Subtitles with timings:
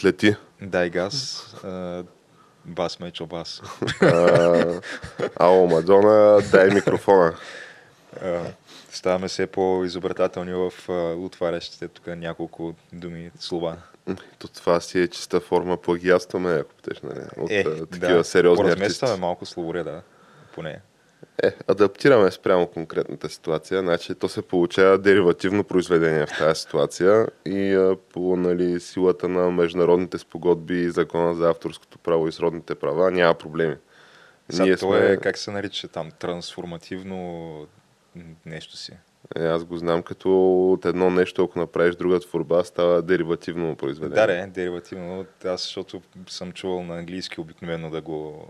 [0.00, 0.36] Отлети.
[0.62, 1.44] дай газ.
[2.64, 3.62] Бас, мечо, бас.
[5.36, 7.34] Ало, Мадона, дай микрофона.
[8.90, 10.72] Ставаме все по-изобретателни в
[11.24, 13.76] отварящите тук няколко думи, слова.
[14.38, 17.20] То това си е чиста форма плагиатстваме, ако питаш, нали?
[17.36, 19.04] От Е, такива да, сериозни артисти.
[19.18, 20.02] Малко словореда,
[20.54, 20.80] поне.
[21.42, 27.74] Е, адаптираме спрямо конкретната ситуация, значи то се получава деривативно произведение в тази ситуация и
[27.74, 33.10] а, по нали, силата на международните спогодби и закона за авторското право и сродните права
[33.10, 33.76] няма проблеми.
[34.50, 37.66] Сега то е, как се нарича там, трансформативно
[38.46, 38.92] нещо си.
[39.36, 44.26] Е, аз го знам като от едно нещо, ако направиш друга творба, става деривативно произведение.
[44.26, 45.26] Да, да, деривативно.
[45.44, 48.48] Аз, защото съм чувал на английски обикновено да го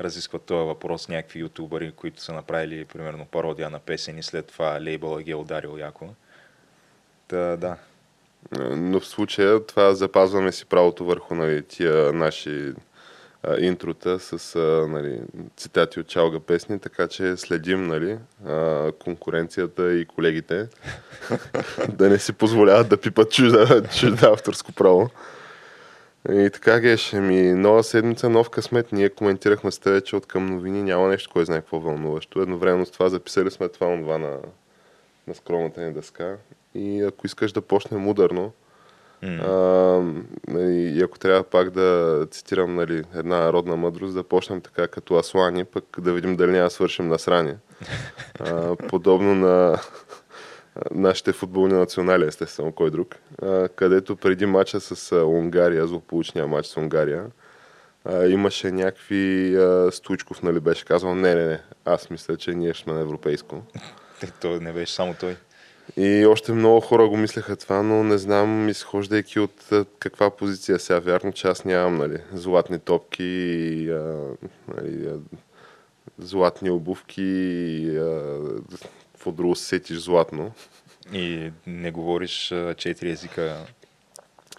[0.00, 4.80] разискват този въпрос някакви ютубъри, които са направили, примерно, пародия на песен и след това
[4.82, 6.08] лейбъла ги е ударил яко.
[7.28, 7.76] Та, да.
[8.76, 12.72] Но в случая това запазваме си правото върху нали, тия наши
[13.42, 15.20] а, интрота с а, нали,
[15.56, 20.68] цитати от чалга песни, така че следим нали, а, конкуренцията и колегите
[21.88, 25.10] да не си позволяват да пипат чужда, чужда авторско право.
[26.32, 28.92] И така геше ми, нова седмица, нов късмет.
[28.92, 32.42] Ние коментирахме с тебе, че от към новини няма нещо, кой знае какво вълнуващо.
[32.42, 34.38] Едновременно с това записали сме това онова на,
[35.26, 36.36] на скромната ни дъска.
[36.74, 38.52] И ако искаш да почнем ударно,
[39.22, 39.28] М.
[39.28, 39.52] а,
[40.48, 45.16] нали, и ако трябва пак да цитирам нали, една народна мъдрост, да почнем така като
[45.16, 47.56] аслани, пък да видим дали няма свършим на сране.
[48.40, 49.78] А, подобно на
[50.90, 53.16] нашите футболни национали, естествено, кой друг,
[53.76, 57.24] където преди матча с Унгария, злополучния матч с Унгария,
[58.28, 62.92] имаше някакви а, Стуичков, нали, беше казал, не, не, не, аз мисля, че ние сме
[62.92, 63.62] на европейско.
[64.22, 65.36] Е, той не беше само той.
[65.96, 70.98] И още много хора го мислеха това, но не знам, изхождайки от каква позиция сега.
[70.98, 74.16] Вярно, че аз нямам нали, златни топки и а,
[74.76, 75.16] нали, а,
[76.18, 78.40] златни обувки и а,
[79.28, 80.52] какво друго се сетиш златно.
[81.12, 83.56] И не говориш четири езика.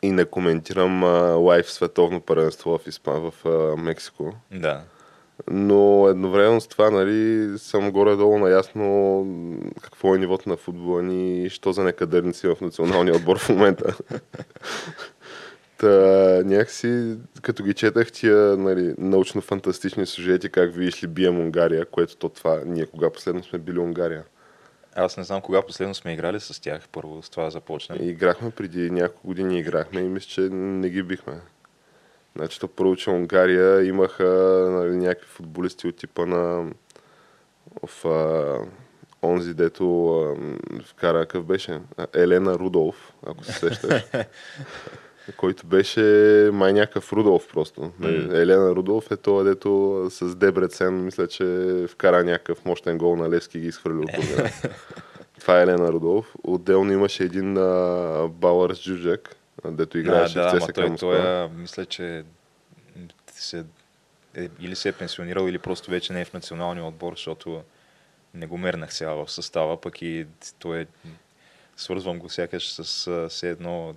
[0.02, 4.34] И не коментирам а, лайв световно първенство в, Испан, в а, Мексико.
[4.52, 4.82] Да.
[5.52, 9.26] Но едновременно с това нали, съм горе-долу наясно
[9.82, 13.98] какво е нивото на футбола ни и що за некадърници в националния отбор в момента.
[15.78, 15.88] Та,
[16.46, 22.30] някакси, като ги четах тия нали, научно-фантастични сюжети, как видиш ли бием Унгария, което то
[22.30, 24.24] това, ние кога последно сме били Унгария.
[25.00, 26.88] Аз не знам кога последно сме играли с тях.
[26.92, 27.98] Първо с това започнем.
[28.02, 31.42] И играхме преди няколко години играхме и мисля, че не ги бихме.
[32.36, 34.26] Значи, то първо, че Унгария имаха
[34.72, 36.72] нали, някакви футболисти от типа на
[37.88, 40.36] в а, онзи, дето а,
[40.86, 41.80] вкара, какъв беше?
[42.16, 44.06] Елена Рудолф, ако се сещаш.
[45.38, 46.02] който беше
[46.54, 47.82] май някакъв Рудолф просто.
[47.82, 48.10] М.
[48.32, 51.46] Елена Рудолф е това, дето с Дебрецен, мисля, че
[51.90, 54.52] вкара някакъв мощен гол на Левски и ги изхвърли от турнира.
[55.40, 56.36] Това е Елена Рудолф.
[56.44, 59.36] Отделно имаше един а, Бауърс Джуджак,
[59.66, 62.24] дето играеше да, в ЦСКА той, той мисля, че
[63.32, 63.66] се,
[64.36, 67.62] е, или се е пенсионирал, или просто вече не е в националния отбор, защото
[68.34, 70.26] не го мернах сега в състава, пък и
[70.60, 70.86] той е,
[71.78, 73.96] свързвам го сякаш с все едно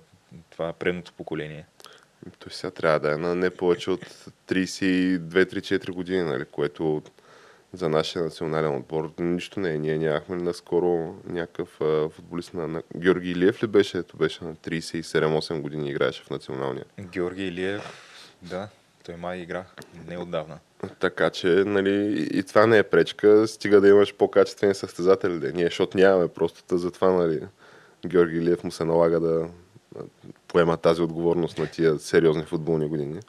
[0.49, 1.65] това предното поколение.
[2.39, 4.05] Той сега трябва да е на не повече от
[4.47, 7.03] 32-3-4 години, нали, което
[7.73, 9.77] за нашия национален отбор нищо не е.
[9.77, 12.83] Ние нямахме наскоро някакъв а, футболист на, на...
[12.97, 13.97] Георги Илиев ли беше?
[13.97, 16.85] Ето беше на 37-8 години играеше в националния.
[16.99, 17.81] Георги Илиев,
[18.41, 18.67] да,
[19.05, 19.65] той май игра
[20.07, 20.59] неотдавна.
[20.99, 25.39] Така че, нали, и това не е пречка, стига да имаш по-качествени състезатели.
[25.39, 25.51] Да.
[25.51, 27.41] Ние, защото нямаме просто, затова, нали,
[28.05, 29.47] Георги Илиев му се налага да
[30.47, 33.19] поема тази отговорност на тия сериозни футболни години.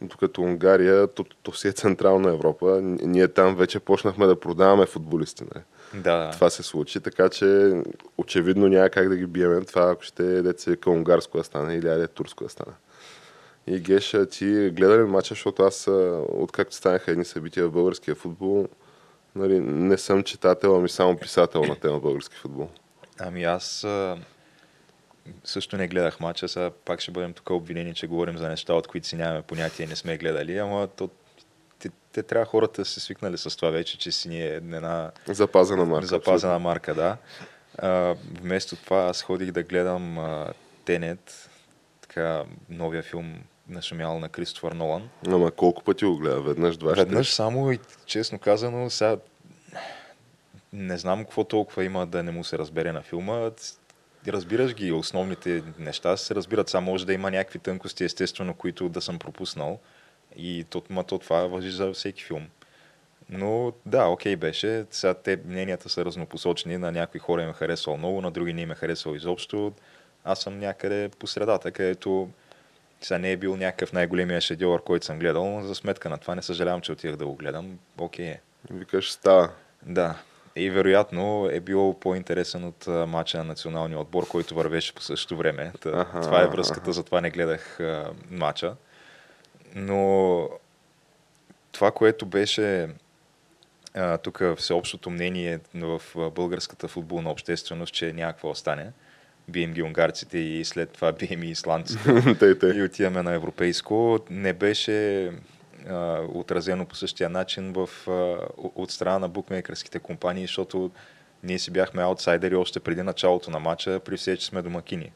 [0.00, 2.78] Докато Унгария, то, то си е Централна Европа.
[2.82, 5.44] Ние там вече почнахме да продаваме футболисти.
[5.54, 5.62] Не?
[6.02, 6.30] Да.
[6.32, 7.72] Това се случи, така че
[8.18, 9.60] очевидно няма как да ги биеме.
[9.60, 12.72] Това ако ще деца към унгарско да стане или айде турско да стане.
[13.66, 15.88] И Геша, ти гледа ли матча, защото аз,
[16.28, 18.68] откакто станаха едни събития в българския футбол,
[19.34, 22.68] нали, не съм читател, ами само писател на тема български футбол.
[23.18, 23.86] Ами аз
[25.44, 28.86] също не гледах матча, сега пак ще бъдем тук обвинени, че говорим за неща, от
[28.86, 31.10] които си нямаме понятие, не сме гледали, ама то,
[31.78, 35.10] те, те трябва хората да се свикнали с това вече, че си ни е една
[35.28, 36.06] Запазена марка.
[36.06, 37.16] запазена марка, да.
[37.78, 40.52] А, вместо това аз ходих да гледам а,
[40.84, 41.50] Тенет,
[42.00, 43.34] така новия филм
[43.68, 45.08] нашумял на Кристофър Нолан.
[45.26, 46.40] Ама колко пъти го гледа?
[46.40, 49.16] Веднъж, два, Веднъж само и честно казано, сега
[50.72, 53.50] не знам какво толкова има да не му се разбере на филма.
[54.28, 56.68] Разбираш ги, основните неща се разбират.
[56.68, 59.78] Само може да има някакви тънкости, естествено, които да съм пропуснал.
[60.36, 62.46] И то, ма, то това въжи за всеки филм.
[63.30, 64.84] Но да, окей беше.
[64.90, 66.78] Сега те мненията са разнопосочни.
[66.78, 69.72] На някои хора им е харесвал много, на други не им е харесвал изобщо.
[70.24, 72.28] Аз съм някъде по средата, където
[73.00, 76.34] сега не е бил някакъв най-големия шедьовър, който съм гледал, но за сметка на това
[76.34, 77.78] не съжалявам, че отидах да го гледам.
[77.98, 78.40] Окей е.
[78.70, 79.50] Викаш, става.
[79.86, 80.22] Да.
[80.56, 85.36] И вероятно е бил по-интересен от а, матча на националния отбор, който вървеше по същото
[85.36, 85.72] време.
[85.80, 86.92] Та, Аха, това е връзката, аха.
[86.92, 88.74] затова не гледах а, матча.
[89.74, 90.48] Но
[91.72, 92.88] това, което беше
[94.22, 98.92] тук всеобщото мнение в българската футболна общественост, че няма какво да стане.
[99.48, 102.10] Бием ги унгарците и след това бием и исландците
[102.74, 105.30] и отиваме на европейско, не беше
[105.88, 107.88] а, отразено по същия начин в,
[108.56, 110.90] от страна на букмейкърските компании, защото
[111.42, 115.12] ние си бяхме аутсайдери още преди началото на матча, при все, че сме домакини.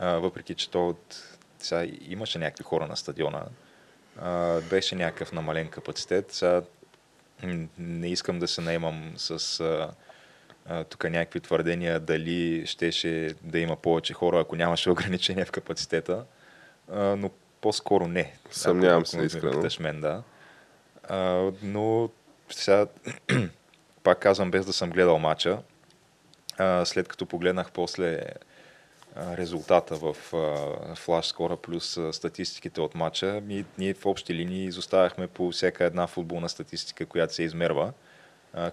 [0.00, 1.38] Въпреки, че то от...
[1.58, 3.44] Сега имаше някакви хора на стадиона,
[4.70, 6.32] беше някакъв намален капацитет.
[6.32, 6.62] Сега
[7.78, 9.62] не искам да се наемам с
[10.88, 16.24] тук някакви твърдения дали щеше да има повече хора, ако нямаше ограничения в капацитета,
[16.92, 17.30] но
[17.62, 18.32] по-скоро не.
[18.50, 19.52] Съмнявам се искрено.
[19.52, 20.22] питаш мен, да.
[21.08, 22.10] А, но
[22.50, 22.86] сега,
[24.02, 25.58] пак казвам, без да съм гледал матча,
[26.58, 28.20] а, след като погледнах после
[29.16, 30.16] а, резултата в
[30.94, 35.84] флаш скора плюс а, статистиките от матча, ми, ние в общи линии изоставяхме по всяка
[35.84, 37.92] една футболна статистика, която се измерва,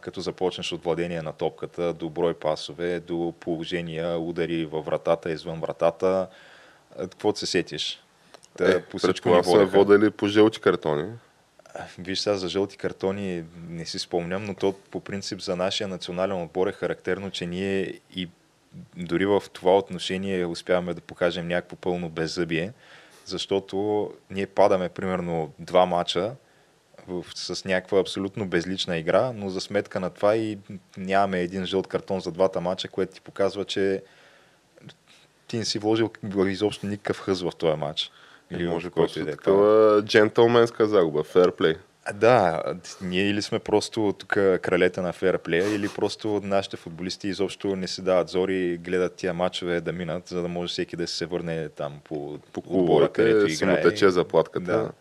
[0.02, 5.60] като започнеш от владение на топката, до брой пасове, до положения, удари във вратата, извън
[5.60, 6.28] вратата,
[6.98, 8.04] какво се сетиш?
[8.58, 9.78] Та, Е, по всичко ни предполагам са водеха.
[9.78, 11.12] водили по жълти картони.
[12.00, 16.42] Виж сега за жълти картони не си спомням, но то по принцип за нашия национален
[16.42, 18.30] отбор е характерно, че ние и
[18.98, 22.74] дори в това отношение успяваме да покажем някакво пълно беззъбие,
[23.26, 26.36] защото ние падаме примерно два мача
[27.08, 30.58] в, с някаква абсолютно безлична игра, но за сметка на това и
[30.98, 34.04] нямаме един жълт картон за двата мача, което ти показва, че
[35.48, 36.12] ти не си вложил
[36.48, 38.12] изобщо никакъв хъз в този матч.
[38.52, 39.32] Или Може който и да е.
[39.32, 41.76] такава джентълменска загуба, ферплей.
[42.14, 42.64] Да,
[43.02, 44.30] ние или сме просто тук
[44.62, 49.34] кралете на фейерплея, или просто нашите футболисти изобщо не си дават зори и гледат тия
[49.34, 53.34] матчове да минат, за да може всеки да се върне там по, По отбора, където
[53.36, 53.84] клубовете си му играе.
[53.84, 54.72] тече заплатката.
[54.72, 54.92] Да.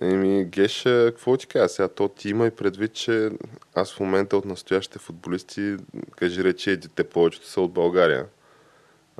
[0.00, 1.88] Еми, Геш, какво ти кажа сега?
[1.88, 3.30] То ти има и предвид, че
[3.74, 5.76] аз в момента от настоящите футболисти,
[6.16, 8.26] кажи речи, те повечето са от България.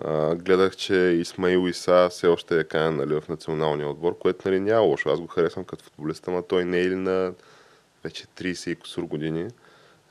[0.05, 4.61] А, гледах, че Исмаил Иса все още е канен нали, в националния отбор, което нали,
[4.61, 5.11] няма лошо.
[5.11, 7.33] Аз го харесвам като футболист, ама той не е ли на
[8.05, 9.49] вече 30 и кусур години.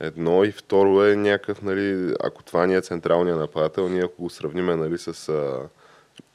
[0.00, 4.30] Едно и второ е някакъв, нали, ако това ни е централния нападател, ние ако го
[4.30, 5.60] сравниме нали, с а,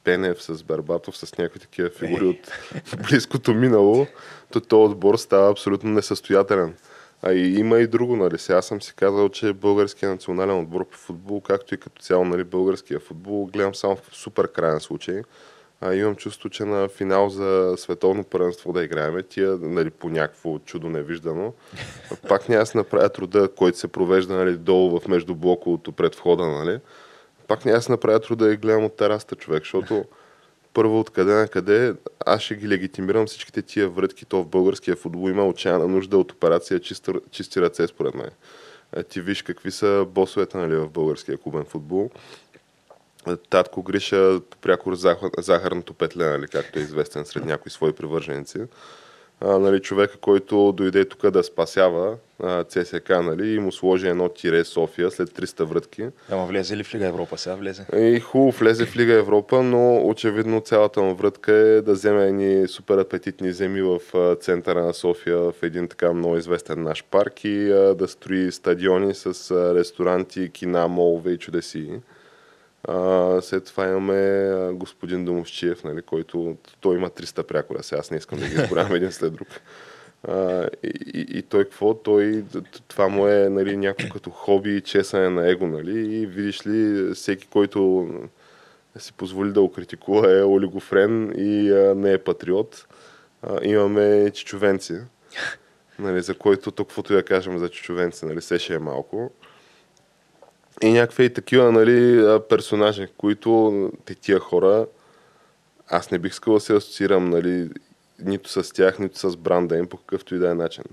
[0.03, 2.29] Пенев, с Барбатов, с някакви такива фигури Е.
[2.29, 2.51] от
[3.07, 4.07] близкото минало,
[4.51, 6.75] то този отбор става абсолютно несъстоятелен.
[7.21, 8.37] А и има и друго, нали.
[8.37, 12.43] Сега съм си казал, че българския национален отбор по футбол, както и като цяло нали,
[12.43, 15.21] българския футбол, гледам само в супер крайен случай.
[15.81, 20.59] А, имам чувство, че на финал за световно първенство да играем, тия нали, по някакво
[20.59, 21.53] чудо невиждано,
[22.29, 26.45] пак няма да се направят труда, който се провежда нали, долу в междублоковото пред входа,
[26.45, 26.79] нали.
[27.47, 30.05] Пак няма да се направят труда и гледам от тераста човек, защото
[30.77, 31.93] първо откъде на къде
[32.25, 36.31] аз ще ги легитимирам всичките тия врътки, то в българския футбол има отчаяна нужда от
[36.31, 38.29] операция чисти, чисти ръце, според мен.
[38.95, 42.09] А, ти виж какви са босовете нали, в българския клубен футбол.
[43.25, 48.59] А, Татко Гриша пряко захар, захарното петле, нали, както е известен сред някои свои привърженици.
[49.41, 54.29] А, нали, човека, който дойде тук да спасява а, ЦСК, нали, и му сложи едно
[54.29, 56.07] тире София след 300 врътки.
[56.31, 57.55] Ама влезе ли в Лига Европа сега?
[57.55, 57.85] Влезе.
[57.97, 62.67] И хубаво влезе в Лига Европа, но очевидно цялата му врътка е да вземе едни
[62.67, 63.99] супер апетитни земи в
[64.35, 69.13] центъра на София, в един така много известен наш парк и а, да строи стадиони
[69.13, 71.89] с ресторанти, кина, молове и чудеси.
[72.87, 77.83] А, след това имаме господин Домовчиев, нали, който той има 300 прякора.
[77.83, 79.47] Сега аз не искам да ги изборявам един след друг.
[80.23, 81.93] А, и, и, той какво?
[81.93, 82.43] Той,
[82.87, 85.67] това му е нали, някакво като хоби и чесане на его.
[85.67, 86.15] Нали?
[86.15, 88.09] И видиш ли, всеки, който
[88.97, 92.87] си позволи да го критикува е олигофрен и а, не е патриот.
[93.41, 94.99] А, имаме чичовенци,
[95.99, 99.31] нали, за който тук каквото да кажем за чичовенци, нали, сеше е малко.
[100.81, 104.85] И някакви и такива нали, персонажи, които те тия хора,
[105.87, 107.69] аз не бих искал да се асоциирам нали,
[108.19, 110.83] нито с тях, нито с бранда им по какъвто и да е начин.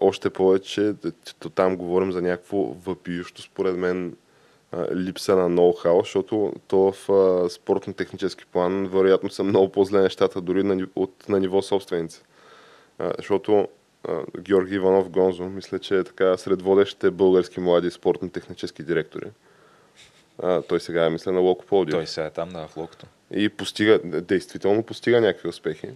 [0.00, 0.94] Още повече,
[1.38, 4.16] то там говорим за някакво въпиющо, според мен,
[4.94, 7.08] липса на ноу-хау, защото то в
[7.50, 12.22] спортно-технически план вероятно са много по-зле нещата, дори на, от, на ниво собственици.
[13.18, 13.68] Защото
[14.40, 19.26] Георги Иванов Гонзо, мисля, че е така сред водещите български млади спортно-технически директори.
[20.42, 21.94] А, той сега е, мисля, на Локо Пловдив.
[21.94, 23.06] Той сега е там, да, в Локото.
[23.30, 25.88] И постига, действително постига някакви успехи.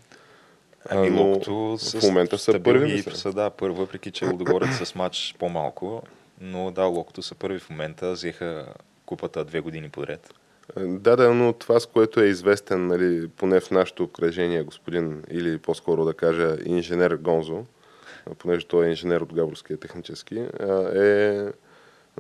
[0.91, 3.03] Ами Локото в момента са първи.
[3.03, 6.03] Са, да, първи, въпреки че Лудогорец с матч по-малко,
[6.41, 8.67] но да, Локото са първи в момента, взеха
[9.07, 10.35] купата две години подред.
[10.77, 15.59] Да, да, но това, с което е известен, нали, поне в нашето окръжение, господин, или
[15.59, 17.65] по-скоро да кажа инженер Гонзо,
[18.39, 20.39] понеже той е инженер от Габровския технически,
[20.95, 21.47] е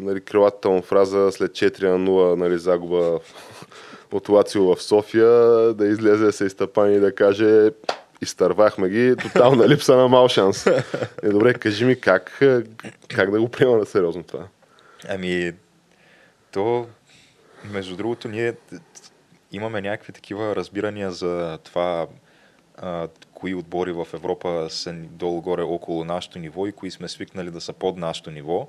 [0.00, 3.20] нали, крилата му фраза след 4 на 0 нали, загуба
[4.12, 5.28] от Лацио в София,
[5.74, 7.70] да излезе да се изтъпани и да каже
[8.22, 10.66] изтървахме ги, тотална липса на мал шанс.
[11.22, 12.40] Е, добре, кажи ми как,
[13.08, 14.46] как да го приема на сериозно това?
[15.08, 15.52] Ами,
[16.52, 16.86] то,
[17.64, 18.54] между другото, ние
[19.52, 22.06] имаме някакви такива разбирания за това
[22.76, 27.60] а, кои отбори в Европа са долу-горе около нашето ниво и кои сме свикнали да
[27.60, 28.68] са под нашето ниво.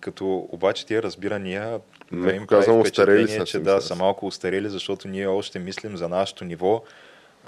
[0.00, 1.80] Като обаче тия разбирания
[2.12, 6.44] не им прави впечатление, че да, са малко устарели, защото ние още мислим за нашето
[6.44, 6.82] ниво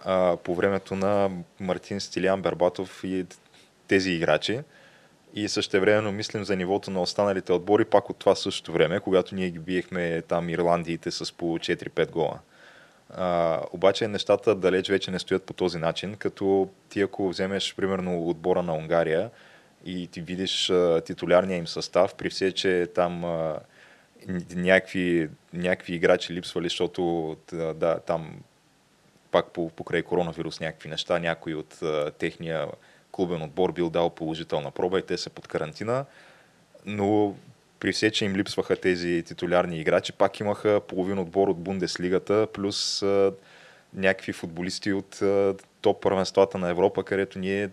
[0.05, 3.27] а, по времето на Мартин Стилиан Бербатов и
[3.89, 4.61] тези играчи.
[5.35, 9.51] И същевременно мислим за нивото на останалите отбори пак от това същото време, когато ние
[9.51, 12.39] ги биехме там Ирландиите с по 4-5 гола.
[13.15, 18.29] А, обаче нещата далеч вече не стоят по този начин, като ти ако вземеш примерно
[18.29, 19.31] отбора на Унгария
[19.85, 23.25] и ти видиш а, титулярния им състав, при все, че там
[25.53, 27.37] някакви играчи липсвали, защото
[27.75, 28.41] да, там
[29.31, 32.69] пак по, покрай коронавирус някакви неща, някой от а, техния
[33.11, 36.05] клубен отбор бил дал положителна проба и те са под карантина,
[36.87, 37.35] но
[37.81, 43.03] при все, че им липсваха тези титулярни играчи, пак имаха половин отбор от Бундеслигата, плюс
[43.03, 43.33] а,
[43.95, 47.71] някакви футболисти от а, топ първенствата на Европа, където ние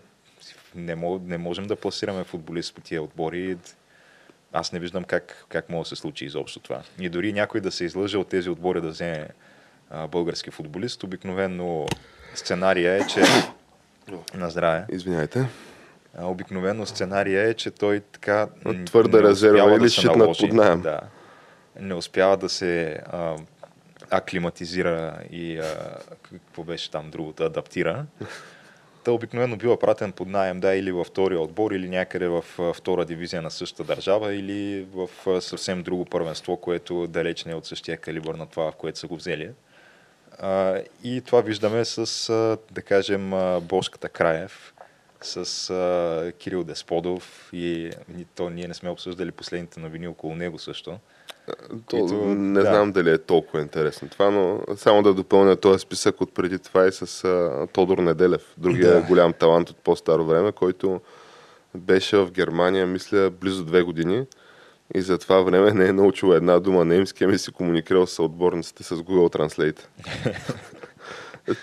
[0.74, 3.56] не, мог, не можем да пласираме футболист по тия отбори.
[4.52, 6.82] Аз не виждам как, как може да се случи изобщо това.
[7.00, 9.28] И дори някой да се излъже от тези отбори да вземе
[9.90, 11.86] а, български футболист, обикновено
[12.34, 13.22] сценария е, че...
[14.34, 14.86] На здраве.
[14.92, 15.46] Извинявайте.
[16.20, 18.48] Обикновено сценария е, че той така...
[18.86, 20.80] Твърда резерва или да под найем.
[20.80, 21.00] Да.
[21.80, 23.36] Не успява да се а,
[24.10, 25.64] аклиматизира и а,
[26.32, 28.06] какво беше там другото, адаптира.
[29.04, 32.44] Та обикновено бива пратен под найем, да, или във втория отбор, или някъде в
[32.74, 35.08] втора дивизия на същата държава, или в
[35.40, 39.06] съвсем друго първенство, което далеч не е от същия калибър на това, в което са
[39.06, 39.50] го взели.
[40.38, 43.30] А, и това виждаме с, да кажем,
[43.62, 44.74] Бошката Краев,
[45.24, 47.90] с а, Кирил Десподов и,
[48.34, 50.98] то ние не сме обсъждали последните новини около него също.
[51.86, 52.66] То, които, не да.
[52.66, 56.86] знам дали е толкова интересно това, но само да допълня този списък от преди това
[56.86, 59.00] и с а, Тодор Неделев, другия да.
[59.00, 61.00] голям талант от по-старо време, който
[61.74, 64.24] беше в Германия, мисля, близо две години
[64.94, 68.82] и за това време не е научил една дума немски, ами си комуникирал с отборниците
[68.82, 69.80] с Google Translate.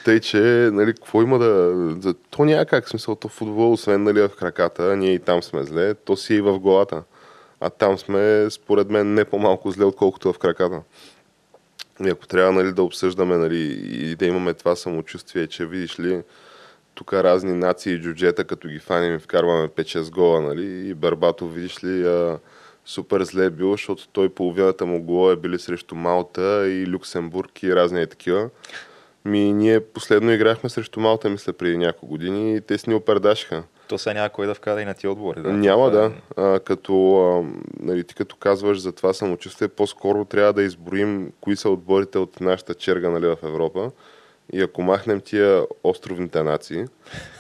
[0.06, 0.38] Тъй, че,
[0.74, 2.14] нали, какво има да...
[2.30, 5.94] То няма как смисъл, то футбол, освен нали, в краката, ние и там сме зле,
[5.94, 7.04] то си е и в главата.
[7.60, 10.82] А там сме, според мен, не по-малко зле, отколкото в краката.
[12.06, 13.58] И ако трябва нали, да обсъждаме нали,
[13.92, 16.24] и да имаме това самочувствие, че видиш ли,
[16.96, 21.48] тук разни нации и джуджета, като ги фаним и вкарваме 5-6 гола, нали, и Барбато,
[21.48, 22.40] видиш ли, а,
[22.86, 27.64] супер зле е бил, защото той половината му гола е били срещу Малта и Люксембург
[27.64, 28.50] и разни такива.
[29.26, 33.64] Ми, ние последно играхме срещу Малта, мисля, преди няколко години и те си ни опердашиха.
[33.88, 35.42] То сега няма кой да вкара и на ти отбори.
[35.42, 35.54] Да?
[35.54, 36.06] Няма, Това да.
[36.06, 37.44] е- А, като, а,
[37.80, 42.42] нали, ти като казваш за това самочувствие, по-скоро трябва да изброим кои са отборите от
[42.42, 43.92] нашата черга нали, в Европа.
[44.54, 46.86] И ако махнем тия островните нации,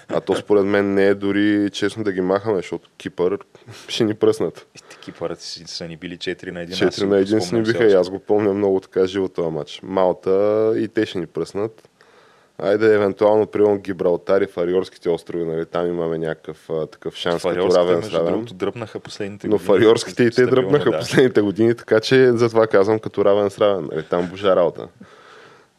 [0.09, 3.37] а то според мен не е дори честно да ги махаме, защото Кипър
[3.87, 4.67] ще ни пръснат.
[5.01, 6.71] Кипърът са ни били 4 на 1.
[6.71, 9.05] аз 4 си на го 1 си ни биха и аз го помня много така
[9.05, 9.79] живо този матч.
[9.83, 11.89] Малта и те ще ни пръснат.
[12.57, 17.75] Айде, евентуално, примерно Гибралтар и Фариорските острови, нали, там имаме някакъв а, такъв шанс като
[17.75, 19.67] равен между другото, дръпнаха последните Но години.
[19.67, 20.99] фариорските и те дръпнаха да.
[20.99, 23.89] последните години, така че затова казвам като равен с равен.
[23.91, 24.87] Нали, там божа работа.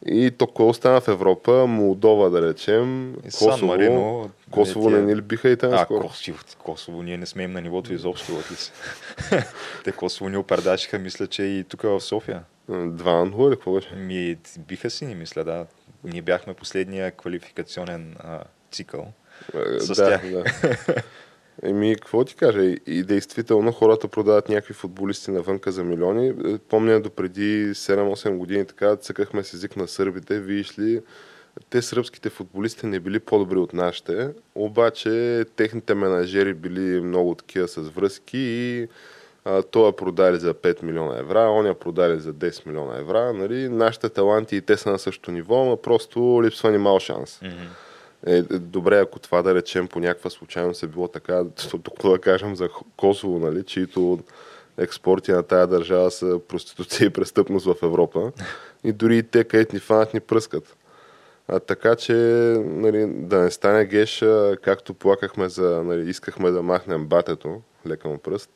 [0.07, 1.67] И то кой остана в Европа?
[1.67, 3.13] Молдова, да речем.
[3.25, 3.67] И Сан Косово.
[3.67, 6.07] Марино, Косово не ни ли биха и там А, скоро?
[6.07, 8.33] Косово, Косово, ние не сме им на нивото изобщо.
[9.83, 12.43] Те Косово ни опердашиха, мисля, че и тук в София.
[12.69, 13.95] Два на нула или какво беше?
[13.95, 15.65] Ми, биха си ни, мисля, да.
[16.03, 18.39] Ние бяхме последния квалификационен а,
[18.71, 19.07] цикъл.
[19.55, 20.31] Е, С да, тях.
[20.31, 20.43] да.
[21.63, 22.63] Еми, какво ти кажа?
[22.85, 26.27] И, действително хората продават някакви футболисти навънка за милиони.
[26.27, 30.39] Е, Помня до преди 7-8 години така цъкахме с език на сърбите.
[30.39, 31.01] Виж ли,
[31.69, 37.77] те сръбските футболисти не били по-добри от нашите, обаче техните менажери били много такива с
[37.77, 38.87] връзки и
[39.45, 43.33] а, това продали за 5 милиона евра, оня продали за 10 милиона евра.
[43.33, 43.69] Нали?
[43.69, 47.41] Нашите таланти и те са на същото ниво, но просто липсва ни мал шанс.
[47.41, 47.51] Е,
[48.27, 52.55] е, добре, ако това да речем по някаква случайност е било така, тук да кажем
[52.55, 54.19] за Косово, нали, чието
[54.77, 58.31] експорти на тая държава са проституция и престъпност в Европа.
[58.83, 60.77] И дори и те, където ни фанат, ни пръскат.
[61.47, 62.13] А, така че,
[62.65, 68.07] нали, да не стане геш, а, както плакахме за, нали, искахме да махнем батето, лека
[68.07, 68.49] му пръст.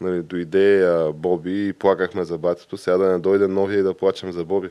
[0.00, 3.94] Нали, дойде а, Боби и плакахме за батето, сега да не дойде новия и да
[3.94, 4.70] плачем за Боби.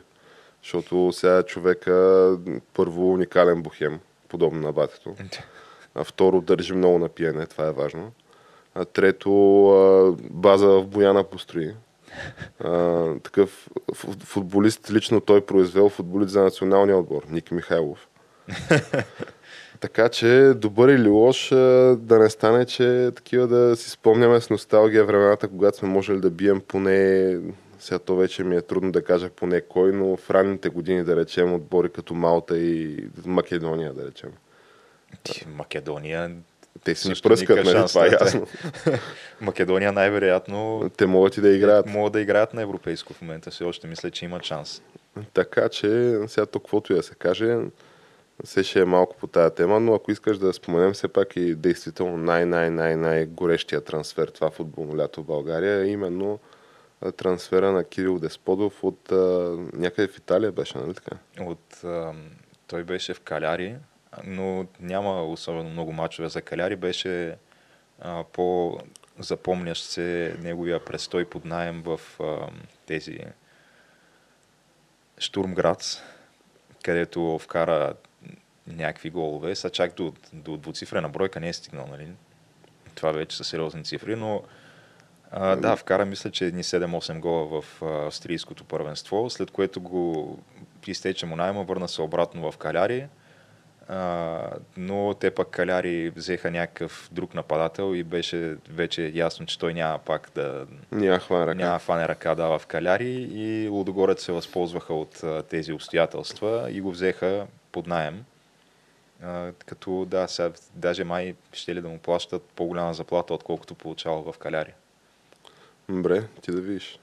[0.63, 2.38] Защото сега човека
[2.74, 5.15] първо уникален бухем, подобно на батето.
[5.96, 8.12] А второ държи много на пиене, това е важно.
[8.75, 9.31] А трето
[9.69, 11.74] а, база в Бояна построи.
[12.60, 18.07] А, такъв фу- футболист, лично той произвел футболист за националния отбор, Ник Михайлов.
[19.79, 21.50] така че добър или лош,
[21.98, 26.29] да не стане, че такива да си спомняме с носталгия времената, когато сме можели да
[26.29, 27.38] бием поне,
[27.79, 31.15] сега то вече ми е трудно да кажа поне кой, но в ранните години да
[31.15, 34.32] речем отбори като Малта и Македония да речем.
[35.23, 36.32] Ти, Македония.
[36.84, 37.69] Те си също пръскат, нали?
[37.69, 38.47] шанс, Това е ясно.
[39.41, 41.86] Македония най-вероятно Те могат и да играят.
[41.86, 43.52] могат да играят на европейско в момента.
[43.52, 44.82] Все още мисля, че имат шанс.
[45.34, 47.58] Така че, сега то каквото и да се каже,
[48.43, 51.56] все ще е малко по тая тема, но ако искаш да споменем все пак и
[51.56, 56.39] действително най-най-най-най горещия трансфер това футболно лято в България, е именно
[57.17, 59.15] трансфера на Кирил Десподов от а,
[59.73, 61.17] някъде в Италия беше, нали така?
[61.39, 62.29] От, ам,
[62.67, 63.75] той беше в Каляри,
[64.23, 66.75] но няма особено много мачове за Каляри.
[66.75, 67.38] Беше
[67.99, 68.77] а, по
[69.19, 73.19] запомнящ се неговия престой под найем в ам, тези
[75.19, 75.97] Штурмградс,
[76.83, 77.93] където вкара
[78.67, 79.55] някакви голове.
[79.55, 82.07] Са чак до, до двуцифрена бройка не е стигнал, нали?
[82.95, 84.43] Това вече са сериозни цифри, но
[85.32, 90.38] а, да, вкара мисля, че едни 7-8 гола в австрийското първенство, след което го
[90.88, 93.08] изтече му найма, върна се обратно в Каляри,
[93.88, 94.40] а,
[94.78, 99.98] но те пък Каляри взеха някакъв друг нападател и беше вече ясно, че той няма
[99.98, 101.54] пак да Няма хвана ръка.
[101.54, 106.82] няма фане ръка да в Каляри и Лудогорец се възползваха от а, тези обстоятелства и
[106.82, 108.26] го взеха под найем.
[109.24, 114.32] А, като да, сега даже май ще ли да му плащат по-голяма заплата, отколкото получава
[114.32, 114.74] в Каляри.
[115.91, 117.00] Добре, ти да видиш.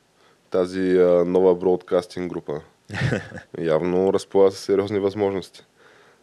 [0.50, 2.60] Тази а, нова бродкастинг група
[3.58, 5.64] явно разполага с сериозни възможности.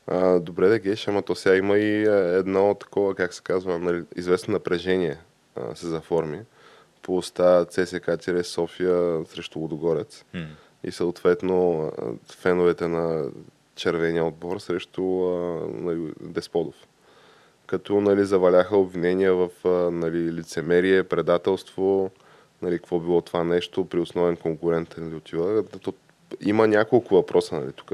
[0.08, 2.04] А, добре да геш, ама то сега има и
[2.38, 5.18] едно такова, как се казва, нали, известно напрежение
[5.56, 6.40] а, се заформи
[7.02, 8.12] по уста ЦСК
[8.44, 10.26] София срещу Лудогорец
[10.84, 11.92] и съответно
[12.38, 13.32] феновете на
[13.76, 16.76] червения отбор срещу а, нали, Десподов.
[17.66, 22.12] Като нали, заваляха обвинения в а, нали, лицемерие, предателство,
[22.62, 25.64] нали, какво било това нещо при основен конкурент нали, отива.
[25.64, 25.94] То,
[26.42, 27.92] има няколко въпроса нали, тук.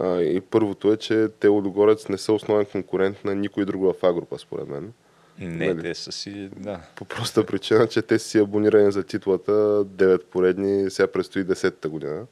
[0.00, 4.06] А, и първото е, че те Лудогорец не са основен конкурент на никой друг в
[4.06, 4.92] А-група, според мен.
[5.38, 5.82] Не, Нали?
[5.82, 6.80] те са си, да.
[6.96, 12.26] По проста причина, че те си абонирани за титлата 9 поредни, сега предстои 10-та година.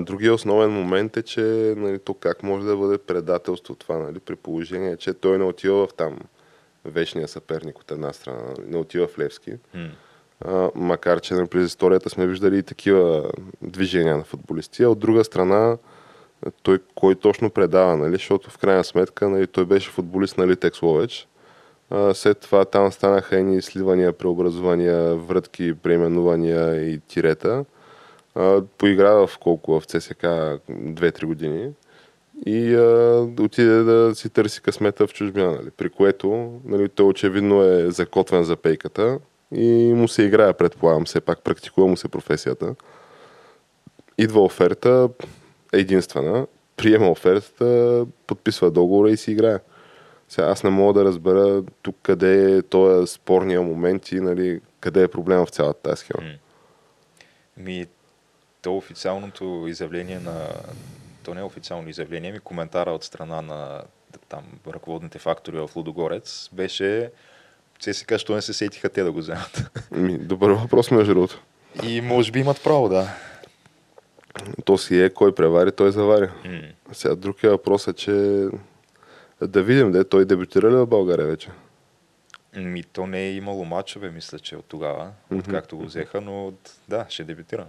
[0.00, 1.40] Другия основен момент е, че
[1.76, 5.86] нали, то как може да бъде предателство това, нали, при положение, че той не отива
[5.86, 6.18] в там
[6.88, 9.86] вечния съперник от една страна, не отива в Левски, Хм.
[10.40, 13.30] А, макар, че нали, през историята сме виждали и такива
[13.62, 14.82] движения на футболисти.
[14.82, 15.76] А от друга страна,
[16.62, 18.12] той кой точно предава, нали?
[18.12, 21.28] защото в крайна сметка нали, той беше футболист на Литекс Ловеч.
[21.90, 27.64] А, след това там станаха едни сливания, преобразования, врътки, преименувания и тирета.
[28.34, 31.70] А, поигра в колко в ЦСК 2-3 години
[32.46, 35.70] и а, отиде да си търси късмета в чужбина, нали?
[35.70, 39.18] при което нали, той очевидно е закотвен за пейката
[39.54, 42.74] и му се играе, предполагам, все пак практикува му се професията.
[44.18, 45.08] Идва оферта,
[45.72, 46.46] единствена,
[46.76, 49.58] приема офертата, подписва договора и си играе.
[50.28, 55.02] Сега аз не мога да разбера тук къде е този спорния момент и нали, къде
[55.02, 56.22] е проблема в цялата тази схема.
[57.56, 57.86] Ми,
[58.62, 60.46] то официалното изявление на...
[61.28, 63.82] То не е официално изявление, ми коментара от страна на
[64.28, 67.10] там ръководните фактори в Лудогорец беше
[67.80, 69.70] ЦСКА, що не се сетиха те да го вземат.
[70.20, 71.42] Добър въпрос, между другото.
[71.82, 73.14] И може би имат право, да.
[74.64, 76.28] То си е, кой превари, той завари.
[76.44, 76.72] Mm.
[76.92, 78.46] Сега другия въпрос е, че
[79.42, 81.48] да видим, де той дебютира ли в България вече?
[82.56, 85.38] Ми, то не е имало мачове, мисля, че от тогава, mm-hmm.
[85.38, 86.52] откакто го взеха, но
[86.88, 87.66] да, ще дебютира.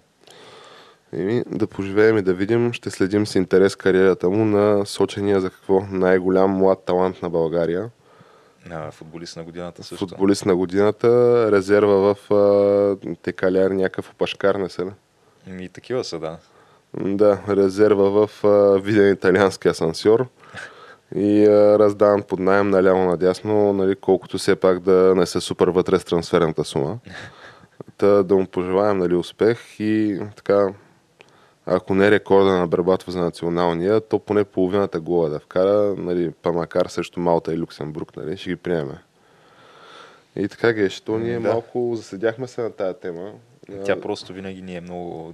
[1.14, 2.74] Еми, да поживеем и да видим.
[2.74, 7.90] Ще следим с интерес кариерата му на сочения за какво най-голям млад талант на България.
[8.72, 10.08] А, футболист на годината също.
[10.08, 11.08] Футболист на годината,
[11.52, 14.92] резерва в а, Текаляр, някакъв опашкар, не се ли?
[15.48, 16.38] Ми, такива са, да.
[16.98, 20.28] Да, резерва в а, виден италиански асансьор
[21.16, 25.68] и а, раздаван под найем наляво надясно, нали, колкото все пак да не се супер
[25.68, 26.98] вътре с трансферната сума.
[27.98, 30.74] Та, да му пожелаем нали, успех и така,
[31.72, 36.52] ако не рекорда на Бербатов за националния, то поне половината гола да вкара, нали, па
[36.52, 38.98] макар срещу Малта и Люксембург, нали, ще ги приеме.
[40.36, 41.50] И така геш, то ние да.
[41.50, 43.32] малко заседяхме се на тая тема.
[43.86, 45.34] Тя просто винаги ни е много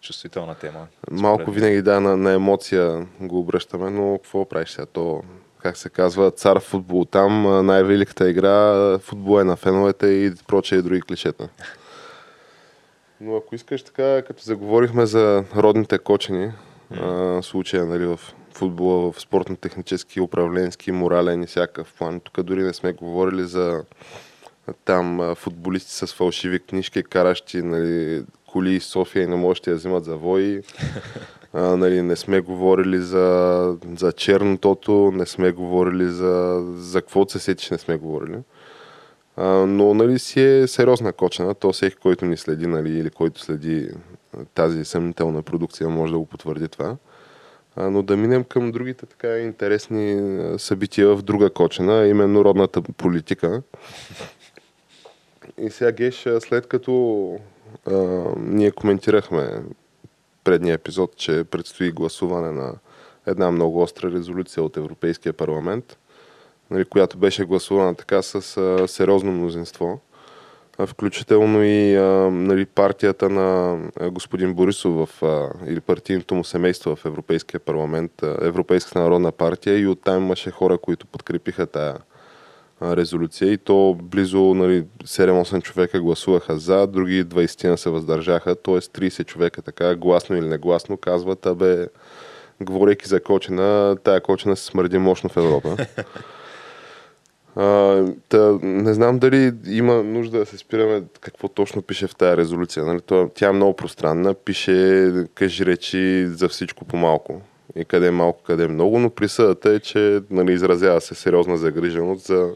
[0.00, 0.86] чувствителна тема.
[1.10, 1.54] Малко според...
[1.54, 4.86] винаги да, на, на емоция го обръщаме, но какво правиш сега?
[4.86, 5.22] То,
[5.58, 11.02] как се казва, цар футбол там, най-великата игра, футбол е на феновете и прочее други
[11.02, 11.48] клишета.
[13.20, 16.52] Но ако искаш така, като заговорихме за родните кочени,
[16.92, 17.38] mm.
[17.38, 18.20] а, случая нали, в
[18.54, 22.20] футбола, в спортно-технически, управленски, морален и всякакъв план.
[22.20, 23.84] Тук дори не сме говорили за
[24.84, 30.04] там футболисти с фалшиви книжки, каращи нали, коли из София и не можете да взимат
[30.04, 30.62] завои.
[31.52, 37.38] А, нали, не сме говорили за, за чернотото, не сме говорили за, за какво се
[37.38, 38.38] сетиш, не сме говорили.
[39.42, 41.54] А, но нали, си е сериозна кочена.
[41.54, 43.90] То всеки, който ни следи нали, или който следи
[44.54, 46.96] тази съмнителна продукция, може да го потвърди това.
[47.76, 50.20] А, но да минем към другите така интересни
[50.58, 53.62] събития в друга кочена, именно родната политика.
[55.58, 57.38] И сега Геш, след като
[57.86, 57.94] а,
[58.36, 59.62] ние коментирахме
[60.44, 62.74] предния епизод, че предстои гласуване на
[63.26, 65.98] една много остра резолюция от Европейския парламент,
[66.70, 70.00] нали, която беше гласувана така с а, сериозно мнозинство.
[70.78, 73.78] А, включително и а, нали, партията на
[74.10, 79.78] господин Борисов в, а, или партийното му семейство в Европейския парламент, а, Европейската народна партия
[79.78, 81.96] и оттам имаше хора, които подкрепиха тая
[82.82, 88.74] резолюция и то близо нали, 7-8 човека гласуваха за, други 20 се въздържаха, т.е.
[88.74, 91.86] 30 човека така гласно или негласно казват, абе,
[92.60, 95.76] говорейки за кочина, тая кочина се смърди мощно в Европа.
[97.56, 102.36] А, та, не знам дали има нужда да се спираме какво точно пише в тази
[102.36, 102.84] резолюция.
[102.84, 103.28] Нали?
[103.34, 107.40] тя е много пространна, пише кажи речи за всичко по малко
[107.76, 111.56] и къде е малко, къде е много, но присъдата е, че нали, изразява се сериозна
[111.56, 112.50] загриженост за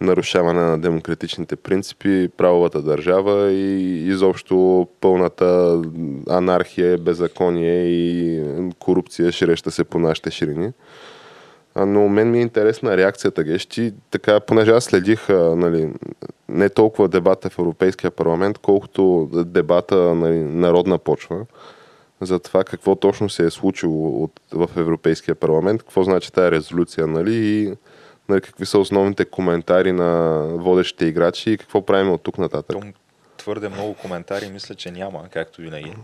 [0.00, 5.82] нарушаване на демократичните принципи, правовата държава и изобщо пълната
[6.28, 8.40] анархия, беззаконие и
[8.78, 10.72] корупция ширеща се по нашите ширини.
[11.86, 13.92] Но мен ми е интересна реакцията, Гещи.
[14.10, 15.92] Така, понеже аз следих нали,
[16.48, 21.46] не толкова дебата в Европейския парламент, колкото дебата нали, народна почва
[22.20, 27.06] за това какво точно се е случило от, в Европейския парламент, какво значи тази резолюция,
[27.06, 27.72] нали, и
[28.28, 32.76] нали, какви са основните коментари на водещите играчи и какво правим от тук нататък.
[33.36, 35.94] Твърде много коментари мисля, че няма, както винаги.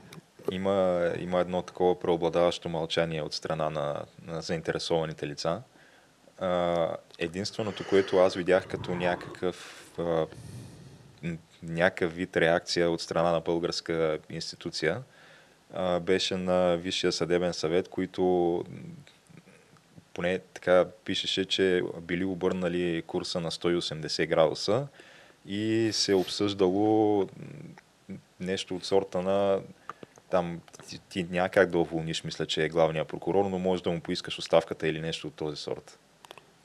[0.50, 5.62] Има, има едно такова преобладаващо мълчание от страна на, на заинтересованите лица.
[7.18, 9.80] Единственото, което аз видях като някакъв
[11.62, 15.02] някакъв вид реакция от страна на българска институция,
[16.00, 18.64] беше на Висшия съдебен съвет, които
[20.14, 24.87] поне така пишеше, че били обърнали курса на 180 градуса
[25.46, 27.28] и се обсъждало
[28.40, 29.61] нещо от сорта на
[30.35, 33.90] там ти, ти няма как да уволниш, мисля, че е главният прокурор, но може да
[33.90, 35.99] му поискаш оставката или нещо от този сорт.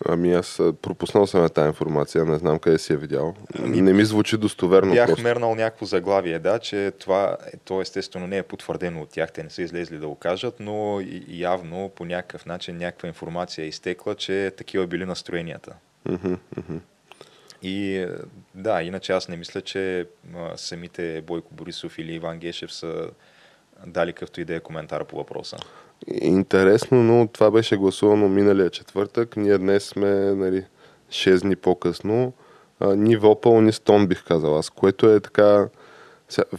[0.06, 3.36] Ами аз пропуснал съм тази информация, не знам къде си я видял.
[3.60, 4.94] Ами, не ми звучи достоверно.
[4.94, 5.24] Бях просто.
[5.24, 9.50] мернал някакво заглавие, да, че това, то естествено не е потвърдено от тях, те не
[9.50, 14.52] са излезли да го кажат, но явно по някакъв начин някаква информация е изтекла, че
[14.58, 15.74] такива били настроенията.
[16.08, 16.80] Uh-huh, uh-huh.
[17.62, 18.08] И
[18.56, 20.06] да, иначе аз не мисля, че
[20.36, 23.10] а, самите Бойко Борисов или Иван Гешев са
[23.88, 25.58] дали какъвто и да е коментар по въпроса.
[26.08, 29.38] Интересно, но това беше гласувано миналия четвъртък.
[29.38, 30.66] Ние днес сме нали,
[31.10, 32.34] 6 дни по-късно.
[32.80, 35.68] А, ни вопъл, ни стон бих казал аз, което е така...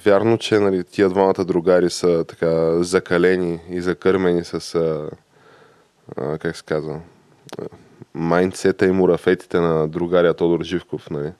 [0.05, 5.11] Вярно, че нали, тия двамата другари са така закалени и закърмени с а,
[6.17, 7.01] а, как се казва
[8.15, 11.33] майндсета и мурафетите на другаря Тодор Живков, нали?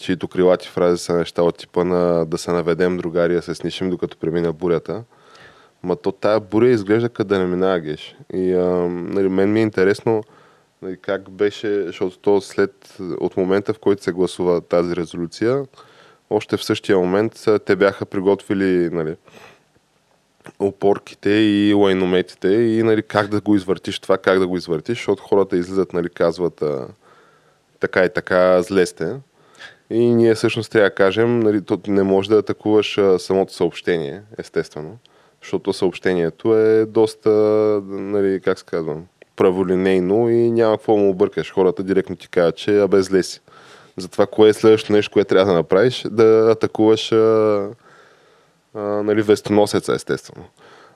[0.00, 4.16] Чието крилати фрази са неща от типа на да се наведем другария, се снишим докато
[4.16, 5.04] премина бурята.
[5.82, 8.16] Ма то тая буря изглежда като да не минава геш.
[8.34, 10.22] И а, нали, мен ми е интересно
[10.82, 15.64] нали, как беше, защото то след, от момента в който се гласува тази резолюция,
[16.30, 19.16] още в същия момент те бяха приготвили нали,
[20.58, 25.22] опорките и лайнометите и нали, как да го извъртиш това, как да го извъртиш, защото
[25.22, 26.88] хората излизат, нали, казват а,
[27.80, 29.16] така и така, зле сте.
[29.90, 34.22] И ние всъщност трябва да кажем, нали, то не може да атакуваш а, самото съобщение,
[34.38, 34.98] естествено,
[35.42, 37.30] защото съобщението е доста,
[37.84, 41.52] нали, как се казвам, праволинейно и няма какво му объркаш.
[41.52, 43.40] Хората директно ти кажат, че абе зле си.
[43.96, 46.04] Затова кое е следващото нещо, което трябва да направиш?
[46.10, 47.68] Да атакуваш а,
[48.74, 50.44] а, нали, вестоносеца, естествено.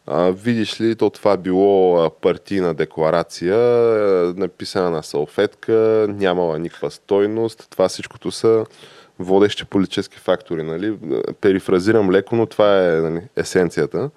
[0.07, 3.57] А, видиш ли, то това било партийна декларация,
[4.37, 7.67] написана на салфетка, нямала никаква стойност.
[7.71, 8.65] Това всичкото са
[9.19, 10.63] водещи политически фактори.
[10.63, 10.99] Нали?
[11.41, 14.11] Перифразирам леко, но това е нали, есенцията.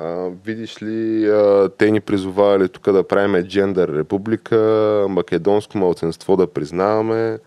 [0.00, 4.56] А, видиш ли, а, те ни призовавали тук да правим джендър република,
[5.08, 7.38] македонско малцинство да признаваме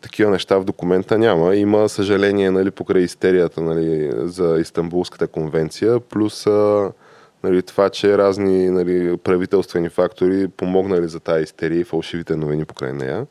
[0.00, 1.56] такива неща в документа няма.
[1.56, 6.46] Има съжаление нали, покрай истерията нали, за Истанбулската конвенция, плюс
[7.44, 12.92] нали, това, че разни нали, правителствени фактори помогнали за тази истерия и фалшивите новини покрай
[12.92, 13.26] нея.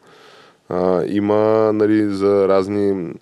[0.70, 3.14] А, има нали, за разни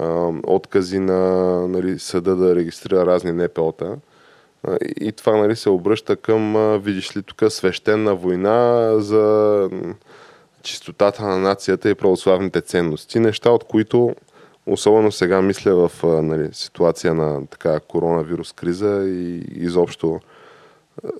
[0.00, 1.20] а, откази на
[1.68, 3.96] нали, съда да регистрира разни НПО-та.
[5.00, 9.70] И това нали, се обръща към, видиш ли, тук свещена война за
[10.62, 13.20] чистотата на нацията и православните ценности.
[13.20, 14.14] Неща, от които
[14.66, 20.20] особено сега мисля в нали, ситуация на така коронавирус криза и изобщо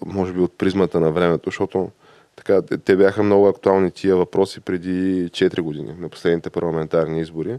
[0.06, 1.90] може би от призмата на времето, защото
[2.36, 7.58] така, те бяха много актуални тия въпроси преди 4 години, на последните парламентарни избори.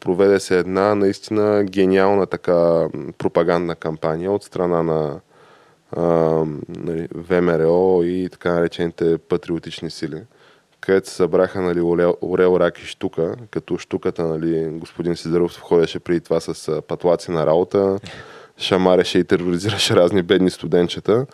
[0.00, 5.20] Проведе се една наистина гениална така пропагандна кампания от страна на
[5.96, 6.02] а,
[6.68, 10.22] нали, ВМРО и така наречените патриотични сили
[10.80, 11.80] където се събраха нали,
[12.22, 17.46] Орел, Рак и Штука, като Штуката, нали, господин Сидоров входеше преди това с патлаци на
[17.46, 17.98] работа,
[18.58, 21.26] шамареше и тероризираше разни бедни студенчета.